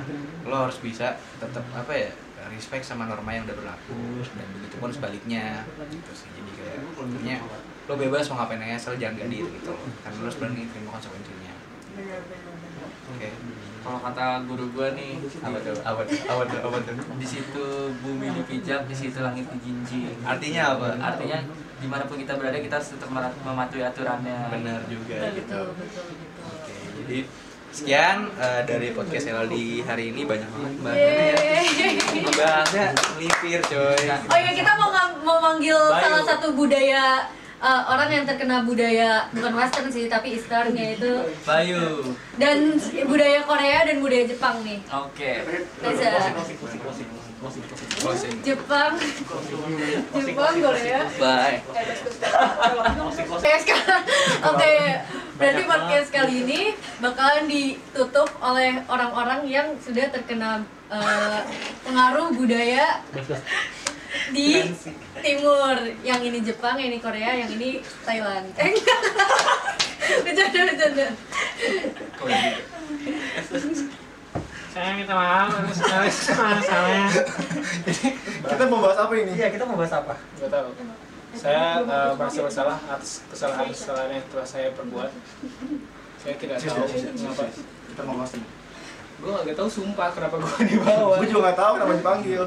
[0.48, 2.10] lo harus bisa tetap apa ya
[2.48, 5.68] respect sama norma yang udah berlaku dan begitu pun sebaliknya.
[5.92, 6.28] Gitu sih.
[6.32, 7.36] Jadi kayak intinya
[7.86, 9.84] lo bebas mau ngapain aja asal jangan gadir gitu loh.
[10.00, 11.54] Karena lo sebenarnya terima konsekuensinya.
[13.12, 13.28] Oke.
[13.80, 15.72] Kalau kata guru gua nih, apa tuh?
[15.80, 16.20] Apa tuh?
[16.28, 16.60] Apa tuh?
[16.68, 16.94] Apa tuh?
[17.16, 17.64] di situ
[18.04, 20.20] bumi dipijak, di situ langit dijinjing.
[20.20, 21.00] artinya apa?
[21.00, 21.40] Artinya
[21.80, 23.08] di mana pun kita berada kita harus tetap
[23.40, 24.52] mematuhi aturannya.
[24.52, 25.48] benar juga betul gitu.
[25.48, 26.44] betul betul betul.
[26.44, 27.18] Oke, jadi
[27.70, 31.36] sekian eh, dari podcast LD hari ini banyak banget bahannya ya.
[32.34, 34.04] Bahasnya melipir coy.
[34.10, 34.90] Oh iya kita mau
[35.22, 36.02] mau manggil Bayu.
[36.02, 37.30] salah satu budaya
[37.62, 42.16] uh, orang yang terkena budaya bukan western sih tapi eastern yaitu Bayu.
[42.40, 44.80] dan budaya Korea dan budaya Jepang nih.
[44.90, 45.32] Oke.
[45.84, 46.10] Reza.
[48.44, 49.00] Jepang,
[50.12, 51.00] Jepang, Korea.
[51.16, 51.64] Bye.
[53.32, 54.04] Oke sekarang,
[54.44, 54.74] oke
[55.40, 61.40] berarti podcast kali ini bakalan ditutup oleh orang-orang yang sudah terkena eh,
[61.88, 63.00] pengaruh budaya
[64.36, 64.60] di
[65.24, 65.80] timur.
[66.04, 68.52] Yang ini Jepang, yang ini Korea, yang ini Thailand.
[68.60, 69.00] Eh enggak.
[70.28, 71.08] Bercanda, bercanda.
[74.80, 75.76] Saya minta maaf, harus
[76.64, 77.12] salah.
[78.48, 79.36] Kita mau bahas apa ini?
[79.36, 80.16] Iya, kita mau bahas apa?
[80.40, 80.72] Gak tahu.
[81.36, 85.12] Saya eh, merasa bersalah atas kesalahan-kesalahan yang telah saya perbuat.
[86.24, 87.44] Saya tidak tahu kenapa.
[87.92, 88.48] Kita mau bahas ini.
[89.20, 91.14] Gue gak tahu sumpah kenapa gue dibawa.
[91.20, 92.42] Gue juga gak tahu kenapa dipanggil.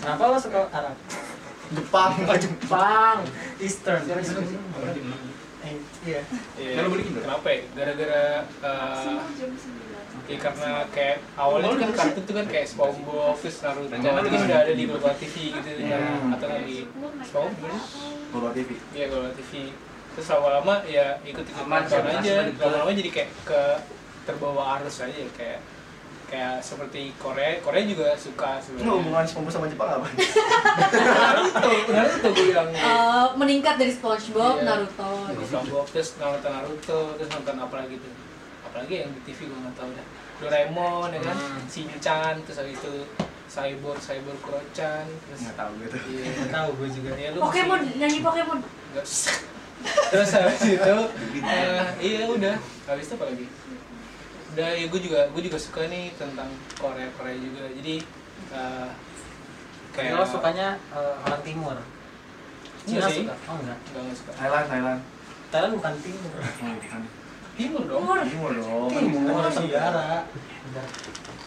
[0.00, 0.96] Kenapa lo suka Arab?
[1.76, 2.12] Jepang.
[2.40, 3.16] Jepang,
[3.60, 4.00] Eastern.
[4.00, 5.76] Eh,
[6.08, 6.20] iya.
[6.56, 6.72] Iya.
[6.80, 6.88] Kalau.
[6.96, 7.60] Kenapa ya?
[7.76, 9.16] Gara-gara eh,
[10.26, 14.32] ya karena kayak awalnya kan kartun tuh kan kayak SpongeBob, terus Naruto, Rencana lu terus
[14.32, 14.46] gimana?
[14.46, 16.02] udah ada di Global TV gitu kan,
[16.34, 16.78] atau nggak di
[17.22, 17.78] SpongeBob?
[18.28, 18.70] Global TV.
[18.90, 19.52] Iya Global TV.
[20.12, 23.60] Terus lama-lama ya ikut-ikut nonton aja, lama-lama jadi kayak ke
[24.24, 25.60] terbawa arus aja kayak
[26.26, 28.98] kayak seperti Korea, Korea juga suka sebenarnya.
[28.98, 30.06] hubungan SpongeBob sama Jepang apa?
[30.90, 32.68] Naruto, Naruto gue bilang.
[32.68, 34.66] Eh, meningkat dari SpongeBob, Iya.
[34.66, 35.10] Naruto.
[35.30, 38.12] Terus SpongeBob, terus nonton Naruto, terus nonton apa lagi tuh?
[38.76, 40.06] Apalagi yang di TV gue nggak tahu dah.
[40.36, 41.64] Doraemon ya kan, Hmm.
[41.64, 42.92] Shinchan, terus habis itu
[43.46, 45.96] Cyborg, Cyborg Kurochan, terus Nggak tahu gitu.
[46.06, 46.24] Iya.
[46.28, 47.10] Nggak tahu gue juga.
[47.16, 48.58] Ya, lu Pokemon, mesti- nyanyi Pokemon.
[48.92, 49.08] Nggak-
[50.06, 50.96] terus habis itu
[51.38, 52.56] eh, iya udah
[52.86, 53.44] habis itu apa lagi
[54.50, 58.00] udah ya gue juga gue juga suka nih tentang Korea Korea juga jadi
[58.50, 58.88] eh,
[59.92, 61.76] Kayak lo sukanya eh, orang timur.
[62.82, 63.24] Cina Enggak sih.
[63.24, 63.34] suka?
[63.46, 63.78] Oh enggak.
[63.86, 65.00] Enggak, suka Thailand, Thailand.
[65.46, 66.32] Thailand bukan timur.
[67.56, 68.18] Timur dong Timur.
[68.22, 68.88] Timur dong.
[68.88, 70.28] Timur Tenggara.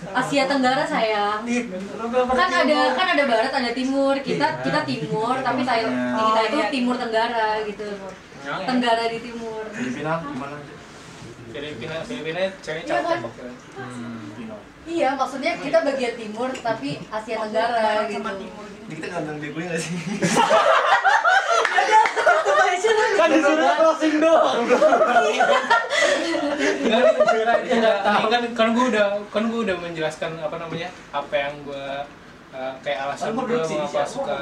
[0.10, 1.44] Asia Tenggara sayang.
[1.44, 4.64] Pada kan ada kan ada barat ada timur kita Iya.
[4.64, 6.68] kita timur tapi Thailand Oh, kita itu iya.
[6.72, 7.88] timur tenggara gitu
[8.40, 10.58] tenggara di timur Filipina gimana?
[11.50, 13.52] Filipina Filipina cewek Iya cakep kan?
[14.90, 18.26] Iya maksudnya kita bagian timur tapi Asia Tenggara gitu.
[18.90, 19.94] Ini kita nggak nggak gue nggak sih?
[23.20, 24.64] Kan disuruh closing doang.
[26.60, 31.34] Enggak, enggak, enggak, ini kan kan gue udah kan gue udah menjelaskan apa namanya apa
[31.36, 31.86] yang gue
[32.56, 34.36] eh, kayak alasan Kan gue mengapa suka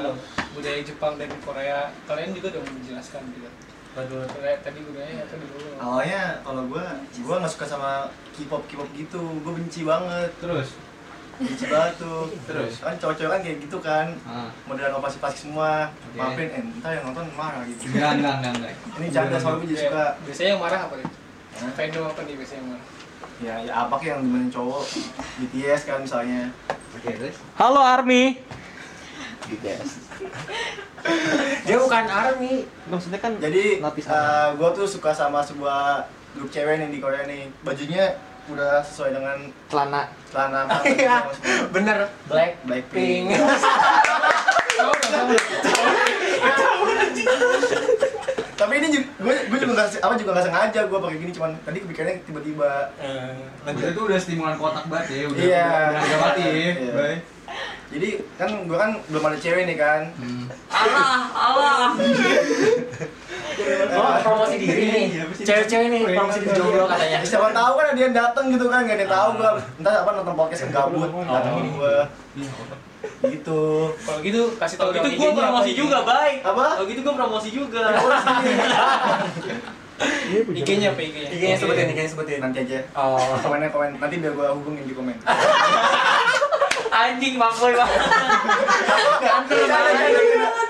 [0.56, 1.92] budaya Jepang dan Korea.
[2.08, 3.50] Kalian juga udah menjelaskan juga
[3.98, 4.30] Waduh.
[4.30, 6.86] Kayak tadi budaya apa dulu Awalnya kalau gue,
[7.18, 7.92] gue nggak suka sama
[8.38, 9.22] K-pop K-pop gitu.
[9.42, 10.30] Gue benci banget.
[10.38, 10.78] Terus.
[11.42, 12.30] Benci banget tuh.
[12.46, 12.74] Terus?
[12.78, 14.08] Kan cowok-cowok kan kayak gitu kan.
[14.30, 14.54] Ah.
[14.70, 15.90] Modelan operasi plastik semua.
[16.14, 16.22] Oke.
[16.22, 17.90] Maafin, eh, ntar yang nonton marah gitu.
[17.90, 18.74] Enggak, enggak, enggak, enggak.
[19.02, 20.06] Ini canda soalnya gue jadi suka.
[20.22, 21.10] biasanya yang marah apa nih
[21.58, 22.82] Fandom apa nih biasanya Mar?
[23.42, 24.86] Ya, ya apa sih yang demenin cowok?
[25.42, 26.54] BTS kan misalnya.
[26.70, 27.38] Oke, terus.
[27.58, 28.38] Halo Army.
[31.64, 32.68] Dia bukan Army.
[32.88, 36.04] Maksudnya kan Jadi Lapis eh, gua tuh suka sama sebuah
[36.36, 37.48] grup cewek nih di Korea nih.
[37.64, 38.18] Bajunya
[38.48, 39.38] udah sesuai dengan
[39.68, 40.08] celana.
[40.32, 41.28] celana Iya.
[41.72, 42.08] Bener.
[42.28, 43.32] Black Blackpink.
[43.32, 43.40] Pink.
[48.58, 51.52] Tapi ini juga gue gue juga nggak apa juga nggak sengaja gue pakai gini cuman
[51.62, 52.72] tadi kepikirannya tiba-tiba.
[53.66, 55.42] Lanjut itu udah stimulan kotak banget ya, udah.
[55.42, 55.68] Iya.
[55.70, 56.52] Udah harga mati ya.
[56.52, 57.16] Iya.
[57.88, 60.02] Jadi kan gue kan belum ada cewek nih kan.
[60.68, 61.96] Allah, Allah.
[63.90, 65.06] Oh, promosi diri nih.
[65.34, 67.18] Cewek-cewek nih promosi diri jomblo katanya.
[67.18, 70.10] Ya, siapa tahu kan ada yang datang gitu kan nggak ada tahu gue entah apa
[70.14, 71.96] nonton podcast kan gabut datangin gue
[73.24, 73.62] gitu
[73.98, 76.38] Kalau gitu kasih tahu gitu IG-nya promosi juga, baik.
[76.44, 76.66] Apa?
[76.76, 77.84] Kalau gitu gue promosi juga.
[80.54, 81.30] IG-nya apa IG-nya?
[81.32, 82.38] IG-nya sebutin, IG-nya sebutin.
[82.38, 83.18] nanti aja Oh.
[83.42, 85.16] komennya komen nanti biar gue hubungin di komen
[86.98, 88.02] Anjing makboy banget.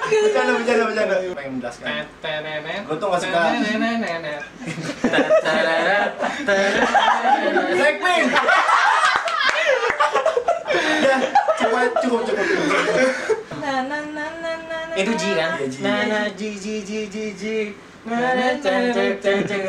[0.07, 2.03] bercanda bercanda bercanda pengen menjelaskan.
[2.83, 3.41] Gua tuh nggak suka.
[7.77, 8.23] Blackpink
[11.07, 11.17] ya
[11.59, 12.45] cukup cukup cukup
[13.67, 14.95] Nah, nah, nah, nah, nah, nah.
[14.95, 15.59] Itu G kan?
[15.59, 15.75] Iya, G.
[15.83, 17.43] Nah, nah, G, G, G, G, G.
[18.07, 19.63] Nah, nah, ceng, ceng, ceng, ceng,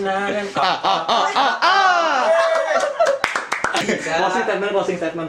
[0.00, 0.56] nah, nah.
[0.56, 1.75] Ah, ah, ah, ah, ah.
[4.06, 5.26] Closing statement, closing statement.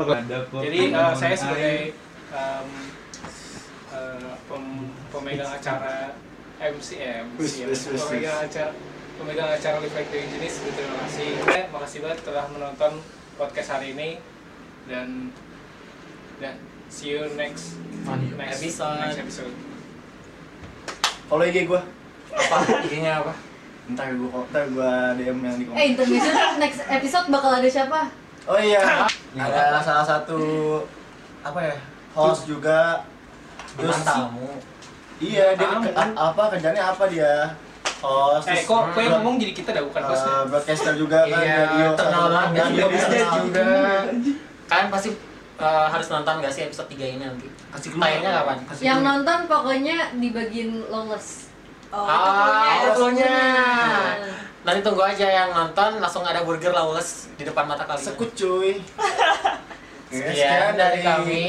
[0.53, 1.75] Jadi eh, saya sebagai
[2.29, 2.67] em,
[3.89, 6.13] eh, pem- pemegang acara
[6.57, 8.71] MC eh, MC Wis, ya, wis, wis, pemegang acara
[9.17, 11.29] pemegang acara Doing Jenis terima kasih.
[11.49, 13.01] Eh, makasih banget telah menonton
[13.33, 14.09] podcast hari ini
[14.85, 15.33] dan
[16.37, 16.53] dan
[16.87, 17.81] see you next
[18.37, 18.97] next Episode.
[19.01, 19.53] next episode.
[21.27, 21.81] follow IG gue
[22.31, 22.57] Apa?
[22.87, 23.33] IG-nya apa?
[23.87, 28.11] ntar gue ntar gue DM yang di komen Eh intermission next episode bakal ada siapa?
[28.47, 29.03] Oh iya
[29.35, 30.39] ada salah satu
[31.41, 31.75] apa ya
[32.13, 33.03] host juga
[33.73, 34.57] terus tamu.
[35.17, 35.83] iya dia Tamu.
[35.83, 37.53] ke- a- apa kerjanya apa dia
[37.97, 40.35] host Eh terus kok kok yang ngomong jadi kita dah bukan eh, hostnya.
[40.47, 42.61] broadcaster juga kan Iya, radio terkenal satu- banget.
[42.63, 43.37] radio Dan bisa dia tahu.
[43.43, 43.65] juga.
[44.67, 45.09] Kalian pasti
[45.57, 47.47] eh, harus nonton gak sih episode 3 ini nanti?
[47.67, 48.57] kasih clue Tayangnya kapan?
[48.63, 51.46] Kasih Yang nonton pokoknya dibagiin longles.
[51.87, 53.37] Oh, itu Ah, itu cluenya.
[54.61, 58.03] Nanti tunggu aja yang nonton langsung ada burger lawless di depan mata kalian.
[58.03, 58.83] sekut cuy
[60.07, 61.47] Oke, Sekian dari kami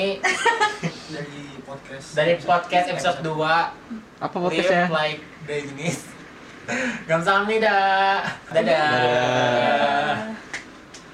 [1.15, 3.39] dari podcast dari podcast episode 2
[4.19, 4.87] apa podcastnya?
[4.87, 5.99] Live like Dennis.
[7.09, 7.79] Gamsamnida.
[8.51, 8.91] Dadah.
[8.91, 10.48] Dadah.